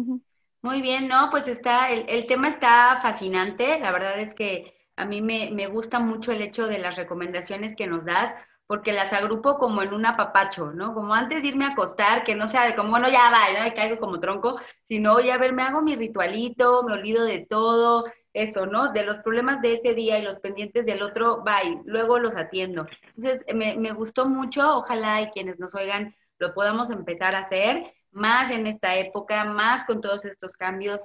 Muy 0.62 0.80
bien, 0.80 1.08
no, 1.08 1.28
pues 1.32 1.48
está, 1.48 1.90
el, 1.90 2.26
tema 2.26 2.46
está 2.46 3.00
fascinante. 3.02 3.80
La 3.80 3.90
verdad 3.90 4.16
es 4.20 4.34
que 4.34 4.74
a 4.94 5.04
mí 5.06 5.22
me, 5.22 5.50
me, 5.50 5.66
gusta 5.66 5.98
mucho 5.98 6.30
el 6.30 6.42
hecho 6.42 6.68
de 6.68 6.78
las 6.78 6.94
recomendaciones 6.96 7.74
que 7.74 7.88
nos 7.88 8.04
das, 8.04 8.36
porque 8.70 8.92
las 8.92 9.12
agrupo 9.12 9.58
como 9.58 9.82
en 9.82 9.92
un 9.92 10.06
apapacho, 10.06 10.70
¿no? 10.70 10.94
Como 10.94 11.12
antes 11.12 11.42
de 11.42 11.48
irme 11.48 11.64
a 11.64 11.70
acostar, 11.70 12.22
que 12.22 12.36
no 12.36 12.46
sea 12.46 12.68
de 12.68 12.76
como, 12.76 12.90
bueno, 12.90 13.08
ya 13.08 13.28
va, 13.28 13.58
¿no? 13.58 13.66
Y 13.66 13.72
caigo 13.72 13.98
como 13.98 14.20
tronco, 14.20 14.60
sino, 14.84 15.14
oye, 15.14 15.32
a 15.32 15.38
ver, 15.38 15.52
me 15.52 15.64
hago 15.64 15.82
mi 15.82 15.96
ritualito, 15.96 16.84
me 16.84 16.92
olvido 16.92 17.24
de 17.24 17.44
todo, 17.50 18.04
eso, 18.32 18.66
¿no? 18.66 18.92
De 18.92 19.02
los 19.02 19.16
problemas 19.24 19.60
de 19.60 19.72
ese 19.72 19.94
día 19.94 20.20
y 20.20 20.22
los 20.22 20.38
pendientes 20.38 20.86
del 20.86 21.02
otro, 21.02 21.42
bye, 21.42 21.80
luego 21.84 22.20
los 22.20 22.36
atiendo. 22.36 22.86
Entonces, 23.16 23.40
me, 23.52 23.74
me 23.74 23.90
gustó 23.90 24.28
mucho, 24.28 24.76
ojalá 24.76 25.20
y 25.20 25.30
quienes 25.30 25.58
nos 25.58 25.74
oigan 25.74 26.14
lo 26.38 26.54
podamos 26.54 26.90
empezar 26.90 27.34
a 27.34 27.40
hacer 27.40 27.92
más 28.12 28.52
en 28.52 28.68
esta 28.68 28.94
época, 28.94 29.46
más 29.46 29.84
con 29.84 30.00
todos 30.00 30.24
estos 30.24 30.52
cambios, 30.52 31.04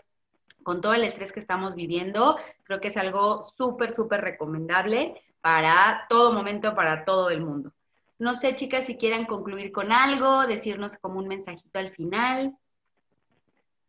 con 0.65 0.81
todo 0.81 0.95
el 0.95 1.03
estrés 1.03 1.31
que 1.31 1.39
estamos 1.39 1.75
viviendo. 1.75 2.37
Creo 2.63 2.81
que 2.81 2.87
es 2.87 2.97
algo 2.97 3.45
súper, 3.55 3.91
súper 3.91 4.21
recomendable 4.21 5.21
para 5.39 6.07
todo 6.09 6.33
momento, 6.33 6.73
para 6.73 7.05
todo 7.05 7.29
el 7.29 7.39
mundo. 7.39 7.71
No 8.17 8.33
sé, 8.33 8.55
chicas, 8.55 8.87
si 8.87 8.97
quieran 8.97 9.25
concluir 9.25 9.71
con 9.71 9.91
algo, 9.91 10.47
decirnos 10.47 10.95
como 10.97 11.19
un 11.19 11.27
mensajito 11.27 11.77
al 11.77 11.91
final. 11.91 12.57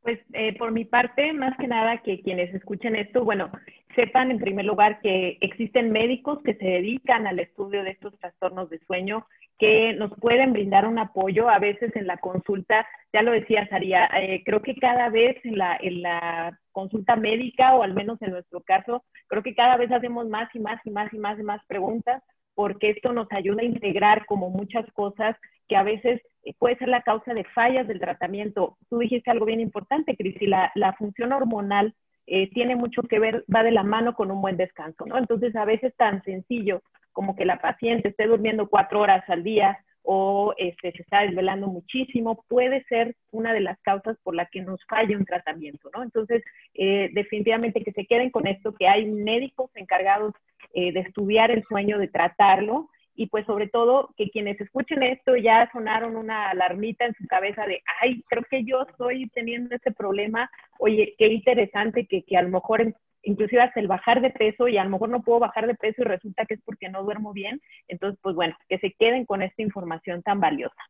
Pues 0.02 0.20
eh, 0.34 0.56
por 0.58 0.70
mi 0.70 0.84
parte, 0.84 1.32
más 1.32 1.56
que 1.56 1.66
nada 1.66 2.02
que 2.02 2.20
quienes 2.20 2.54
escuchen 2.54 2.94
esto, 2.94 3.24
bueno, 3.24 3.50
sepan 3.96 4.30
en 4.30 4.38
primer 4.38 4.64
lugar 4.64 5.00
que 5.00 5.38
existen 5.40 5.90
médicos 5.90 6.38
que 6.44 6.54
se 6.54 6.64
dedican 6.64 7.26
al 7.26 7.40
estudio 7.40 7.82
de 7.82 7.90
estos 7.90 8.16
trastornos 8.18 8.70
de 8.70 8.78
sueño, 8.86 9.26
que 9.58 9.94
nos 9.94 10.12
pueden 10.20 10.52
brindar 10.52 10.86
un 10.86 10.98
apoyo 10.98 11.48
a 11.48 11.58
veces 11.58 11.96
en 11.96 12.06
la 12.06 12.18
consulta. 12.18 12.86
Ya 13.12 13.22
lo 13.22 13.32
decía 13.32 13.66
Saría, 13.68 14.08
eh, 14.20 14.42
creo 14.44 14.62
que 14.62 14.76
cada 14.76 15.08
vez 15.08 15.36
en 15.44 15.58
la, 15.58 15.76
en 15.80 16.02
la 16.02 16.58
consulta 16.72 17.16
médica, 17.16 17.74
o 17.74 17.82
al 17.82 17.94
menos 17.94 18.20
en 18.22 18.32
nuestro 18.32 18.60
caso, 18.60 19.02
creo 19.26 19.42
que 19.42 19.54
cada 19.54 19.76
vez 19.76 19.90
hacemos 19.90 20.28
más 20.28 20.54
y 20.54 20.60
más 20.60 20.78
y 20.84 20.90
más 20.90 21.12
y 21.12 21.18
más 21.18 21.38
y 21.38 21.42
más 21.42 21.64
preguntas, 21.66 22.22
porque 22.54 22.90
esto 22.90 23.12
nos 23.12 23.30
ayuda 23.32 23.62
a 23.62 23.66
integrar 23.66 24.26
como 24.26 24.50
muchas 24.50 24.86
cosas 24.92 25.36
que 25.68 25.76
a 25.76 25.82
veces 25.82 26.20
eh, 26.44 26.54
puede 26.58 26.76
ser 26.76 26.88
la 26.88 27.02
causa 27.02 27.34
de 27.34 27.44
fallas 27.44 27.88
del 27.88 27.98
tratamiento. 27.98 28.76
Tú 28.90 28.98
dijiste 28.98 29.30
algo 29.30 29.46
bien 29.46 29.60
importante, 29.60 30.16
Cristi, 30.16 30.46
la, 30.46 30.70
la 30.74 30.92
función 30.92 31.32
hormonal 31.32 31.94
eh, 32.26 32.50
tiene 32.50 32.76
mucho 32.76 33.02
que 33.02 33.18
ver, 33.18 33.44
va 33.54 33.62
de 33.62 33.70
la 33.70 33.82
mano 33.82 34.14
con 34.14 34.30
un 34.30 34.40
buen 34.40 34.56
descanso, 34.56 35.06
¿no? 35.06 35.18
Entonces, 35.18 35.54
a 35.56 35.64
veces 35.64 35.94
tan 35.96 36.22
sencillo 36.24 36.82
como 37.12 37.36
que 37.36 37.44
la 37.44 37.60
paciente 37.60 38.08
esté 38.08 38.26
durmiendo 38.26 38.68
cuatro 38.68 39.00
horas 39.00 39.24
al 39.28 39.42
día 39.42 39.78
o 40.02 40.54
este, 40.56 40.92
se 40.92 41.02
está 41.02 41.22
desvelando 41.22 41.66
muchísimo, 41.66 42.44
puede 42.48 42.84
ser 42.84 43.16
una 43.32 43.52
de 43.52 43.60
las 43.60 43.80
causas 43.80 44.16
por 44.22 44.34
la 44.34 44.46
que 44.46 44.60
nos 44.60 44.84
falla 44.86 45.16
un 45.16 45.24
tratamiento, 45.24 45.90
¿no? 45.94 46.02
Entonces, 46.02 46.44
eh, 46.74 47.10
definitivamente 47.12 47.82
que 47.82 47.92
se 47.92 48.06
queden 48.06 48.30
con 48.30 48.46
esto, 48.46 48.74
que 48.74 48.86
hay 48.86 49.06
médicos 49.06 49.70
encargados 49.74 50.32
de 50.74 51.00
estudiar 51.00 51.50
el 51.50 51.64
sueño, 51.64 51.96
de 51.98 52.08
tratarlo, 52.08 52.90
y 53.16 53.26
pues 53.28 53.46
sobre 53.46 53.68
todo 53.68 54.10
que 54.16 54.30
quienes 54.30 54.60
escuchen 54.60 55.02
esto 55.02 55.36
ya 55.36 55.68
sonaron 55.72 56.16
una 56.16 56.50
alarmita 56.50 57.06
en 57.06 57.14
su 57.14 57.26
cabeza 57.26 57.66
de, 57.66 57.82
ay, 58.00 58.22
creo 58.28 58.44
que 58.48 58.64
yo 58.64 58.82
estoy 58.82 59.28
teniendo 59.30 59.74
ese 59.74 59.90
problema, 59.90 60.50
oye, 60.78 61.14
qué 61.18 61.28
interesante 61.28 62.06
que, 62.06 62.22
que 62.22 62.36
a 62.36 62.42
lo 62.42 62.50
mejor 62.50 62.94
inclusive 63.22 63.62
hasta 63.62 63.80
el 63.80 63.88
bajar 63.88 64.20
de 64.20 64.30
peso 64.30 64.68
y 64.68 64.78
a 64.78 64.84
lo 64.84 64.90
mejor 64.90 65.08
no 65.08 65.22
puedo 65.22 65.40
bajar 65.40 65.66
de 65.66 65.74
peso 65.74 66.02
y 66.02 66.04
resulta 66.04 66.46
que 66.46 66.54
es 66.54 66.60
porque 66.64 66.88
no 66.88 67.02
duermo 67.02 67.32
bien, 67.32 67.60
entonces 67.88 68.18
pues 68.22 68.36
bueno, 68.36 68.56
que 68.68 68.78
se 68.78 68.92
queden 68.92 69.24
con 69.24 69.42
esta 69.42 69.62
información 69.62 70.22
tan 70.22 70.40
valiosa. 70.40 70.80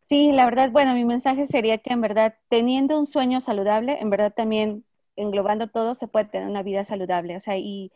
Sí, 0.00 0.32
la 0.32 0.44
verdad, 0.44 0.70
bueno, 0.70 0.94
mi 0.94 1.04
mensaje 1.04 1.46
sería 1.46 1.78
que 1.78 1.92
en 1.92 2.00
verdad 2.00 2.36
teniendo 2.48 2.98
un 2.98 3.06
sueño 3.06 3.40
saludable, 3.40 3.98
en 4.00 4.10
verdad 4.10 4.32
también 4.32 4.84
englobando 5.16 5.68
todo, 5.68 5.94
se 5.94 6.06
puede 6.06 6.26
tener 6.26 6.48
una 6.48 6.62
vida 6.62 6.84
saludable, 6.84 7.36
o 7.36 7.40
sea, 7.40 7.56
y 7.56 7.90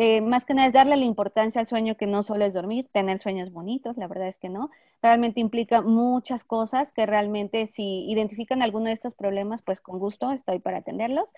eh, 0.00 0.20
más 0.20 0.44
que 0.44 0.54
nada 0.54 0.68
es 0.68 0.72
darle 0.72 0.96
la 0.96 1.04
importancia 1.04 1.60
al 1.60 1.66
sueño 1.66 1.96
que 1.96 2.06
no 2.06 2.22
solo 2.22 2.44
es 2.44 2.54
dormir, 2.54 2.88
tener 2.92 3.18
sueños 3.18 3.50
bonitos, 3.52 3.96
la 3.96 4.06
verdad 4.06 4.28
es 4.28 4.38
que 4.38 4.48
no. 4.48 4.70
Realmente 5.02 5.40
implica 5.40 5.82
muchas 5.82 6.44
cosas 6.44 6.92
que 6.92 7.04
realmente 7.04 7.66
si 7.66 8.08
identifican 8.08 8.62
alguno 8.62 8.86
de 8.86 8.92
estos 8.92 9.12
problemas, 9.14 9.60
pues 9.62 9.80
con 9.80 9.98
gusto 9.98 10.30
estoy 10.30 10.60
para 10.60 10.78
atenderlos. 10.78 11.28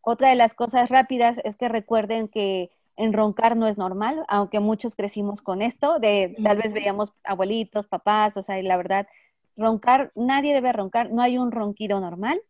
Otra 0.00 0.28
de 0.30 0.36
las 0.36 0.54
cosas 0.54 0.90
rápidas 0.90 1.40
es 1.42 1.56
que 1.56 1.68
recuerden 1.68 2.28
que 2.28 2.70
enroncar 2.96 3.56
no 3.56 3.66
es 3.66 3.78
normal, 3.78 4.24
aunque 4.28 4.60
muchos 4.60 4.94
crecimos 4.94 5.42
con 5.42 5.60
esto, 5.60 5.98
de 5.98 6.36
tal 6.44 6.58
vez 6.58 6.72
veíamos 6.72 7.12
abuelitos, 7.24 7.88
papás, 7.88 8.36
o 8.36 8.42
sea, 8.42 8.60
y 8.60 8.62
la 8.62 8.76
verdad, 8.76 9.08
roncar, 9.56 10.12
nadie 10.14 10.54
debe 10.54 10.72
roncar, 10.72 11.10
no 11.10 11.20
hay 11.20 11.36
un 11.36 11.50
ronquido 11.50 11.98
normal. 11.98 12.40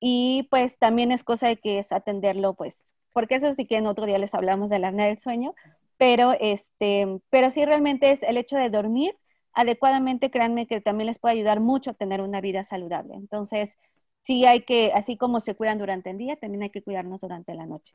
Y 0.00 0.48
pues 0.50 0.76
también 0.76 1.12
es 1.12 1.22
cosa 1.22 1.46
de 1.46 1.56
que 1.56 1.78
es 1.78 1.92
atenderlo 1.92 2.54
pues 2.54 2.94
porque 3.14 3.36
eso 3.36 3.50
sí 3.54 3.66
que 3.66 3.76
en 3.78 3.86
otro 3.86 4.04
día 4.06 4.18
les 4.18 4.34
hablamos 4.34 4.68
de 4.68 4.80
la 4.80 4.88
apnea 4.88 5.06
del 5.06 5.20
sueño, 5.20 5.54
pero, 5.96 6.34
este, 6.40 7.20
pero 7.30 7.50
sí 7.50 7.64
realmente 7.64 8.12
es 8.12 8.22
el 8.22 8.36
hecho 8.36 8.56
de 8.56 8.68
dormir 8.70 9.16
adecuadamente, 9.54 10.30
créanme 10.30 10.66
que 10.66 10.82
también 10.82 11.06
les 11.06 11.18
puede 11.18 11.36
ayudar 11.36 11.60
mucho 11.60 11.92
a 11.92 11.94
tener 11.94 12.20
una 12.20 12.42
vida 12.42 12.64
saludable. 12.64 13.14
Entonces, 13.14 13.78
sí 14.22 14.44
hay 14.44 14.62
que, 14.64 14.92
así 14.94 15.16
como 15.16 15.40
se 15.40 15.54
cuidan 15.54 15.78
durante 15.78 16.10
el 16.10 16.18
día, 16.18 16.36
también 16.36 16.64
hay 16.64 16.70
que 16.70 16.82
cuidarnos 16.82 17.20
durante 17.20 17.54
la 17.54 17.66
noche. 17.66 17.94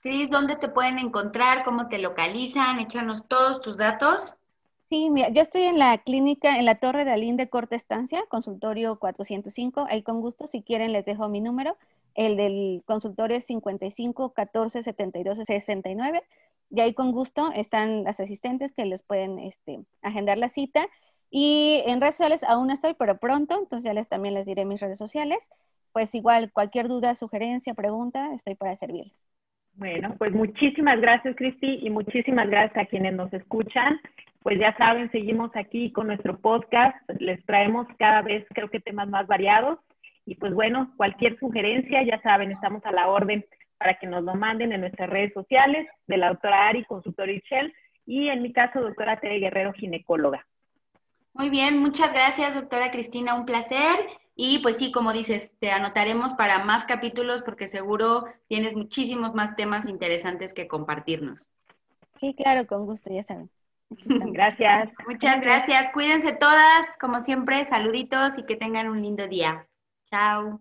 Cris, 0.00 0.30
¿dónde 0.30 0.56
te 0.56 0.68
pueden 0.68 0.98
encontrar? 0.98 1.64
¿Cómo 1.64 1.88
te 1.88 1.98
localizan? 1.98 2.78
Échanos 2.78 3.26
todos 3.26 3.60
tus 3.60 3.76
datos. 3.76 4.36
Sí, 4.88 5.10
mira, 5.10 5.30
yo 5.30 5.42
estoy 5.42 5.62
en 5.62 5.78
la 5.78 5.98
clínica, 5.98 6.58
en 6.58 6.64
la 6.64 6.76
Torre 6.76 7.04
de 7.04 7.10
Alín 7.10 7.36
de 7.36 7.48
Corta 7.48 7.74
Estancia, 7.74 8.22
consultorio 8.28 8.98
405. 9.00 9.86
Ahí 9.90 10.02
con 10.02 10.20
gusto, 10.20 10.46
si 10.46 10.62
quieren, 10.62 10.92
les 10.92 11.04
dejo 11.04 11.28
mi 11.28 11.40
número. 11.40 11.76
El 12.14 12.36
del 12.36 12.82
consultorio 12.86 13.36
es 13.36 13.44
55 13.46 14.32
14 14.32 14.84
72 14.84 15.38
69. 15.44 16.22
Y 16.70 16.80
ahí 16.80 16.94
con 16.94 17.10
gusto 17.10 17.50
están 17.54 18.04
las 18.04 18.20
asistentes 18.20 18.72
que 18.72 18.86
les 18.86 19.02
pueden 19.02 19.40
este, 19.40 19.80
agendar 20.02 20.38
la 20.38 20.48
cita. 20.48 20.86
Y 21.30 21.82
en 21.86 22.00
redes 22.00 22.14
sociales 22.14 22.44
aún 22.44 22.70
estoy, 22.70 22.94
pero 22.94 23.18
pronto, 23.18 23.58
entonces 23.58 23.84
ya 23.84 23.92
les, 23.92 24.08
también 24.08 24.34
les 24.34 24.46
diré 24.46 24.64
mis 24.64 24.80
redes 24.80 24.98
sociales. 24.98 25.38
Pues 25.92 26.14
igual, 26.14 26.52
cualquier 26.52 26.86
duda, 26.86 27.14
sugerencia, 27.16 27.74
pregunta, 27.74 28.32
estoy 28.34 28.54
para 28.54 28.76
servirles. 28.76 29.12
Bueno, 29.74 30.14
pues 30.16 30.32
muchísimas 30.32 31.00
gracias, 31.00 31.34
Cristi, 31.36 31.80
y 31.82 31.90
muchísimas 31.90 32.48
gracias 32.48 32.84
a 32.84 32.88
quienes 32.88 33.14
nos 33.14 33.32
escuchan. 33.32 34.00
Pues 34.46 34.60
ya 34.60 34.76
saben, 34.76 35.10
seguimos 35.10 35.50
aquí 35.56 35.90
con 35.90 36.06
nuestro 36.06 36.38
podcast. 36.38 36.96
Les 37.18 37.44
traemos 37.46 37.88
cada 37.98 38.22
vez, 38.22 38.46
creo 38.54 38.70
que 38.70 38.78
temas 38.78 39.08
más 39.08 39.26
variados. 39.26 39.80
Y 40.24 40.36
pues 40.36 40.54
bueno, 40.54 40.92
cualquier 40.96 41.36
sugerencia, 41.40 42.04
ya 42.04 42.22
saben, 42.22 42.52
estamos 42.52 42.80
a 42.84 42.92
la 42.92 43.08
orden 43.08 43.44
para 43.76 43.98
que 43.98 44.06
nos 44.06 44.22
lo 44.22 44.36
manden 44.36 44.70
en 44.70 44.82
nuestras 44.82 45.10
redes 45.10 45.32
sociales 45.32 45.88
de 46.06 46.16
la 46.16 46.28
doctora 46.28 46.68
Ari, 46.68 46.84
consultora 46.84 47.32
Shell, 47.32 47.74
y 48.06 48.28
en 48.28 48.40
mi 48.40 48.52
caso, 48.52 48.80
doctora 48.80 49.18
Tere 49.18 49.40
Guerrero, 49.40 49.72
ginecóloga. 49.72 50.46
Muy 51.34 51.50
bien, 51.50 51.80
muchas 51.80 52.14
gracias, 52.14 52.54
doctora 52.54 52.92
Cristina, 52.92 53.34
un 53.34 53.46
placer. 53.46 53.98
Y 54.36 54.60
pues 54.60 54.76
sí, 54.76 54.92
como 54.92 55.12
dices, 55.12 55.56
te 55.58 55.72
anotaremos 55.72 56.34
para 56.34 56.64
más 56.64 56.84
capítulos 56.84 57.42
porque 57.42 57.66
seguro 57.66 58.26
tienes 58.46 58.76
muchísimos 58.76 59.34
más 59.34 59.56
temas 59.56 59.88
interesantes 59.88 60.54
que 60.54 60.68
compartirnos. 60.68 61.48
Sí, 62.20 62.32
claro, 62.32 62.64
con 62.68 62.86
gusto, 62.86 63.12
ya 63.12 63.24
saben. 63.24 63.50
Gracias. 63.90 64.90
Muchas 65.06 65.40
gracias. 65.40 65.90
Cuídense 65.90 66.34
todas, 66.34 66.96
como 67.00 67.22
siempre, 67.22 67.64
saluditos 67.66 68.36
y 68.38 68.44
que 68.44 68.56
tengan 68.56 68.88
un 68.88 69.02
lindo 69.02 69.26
día. 69.28 69.66
Chao. 70.10 70.60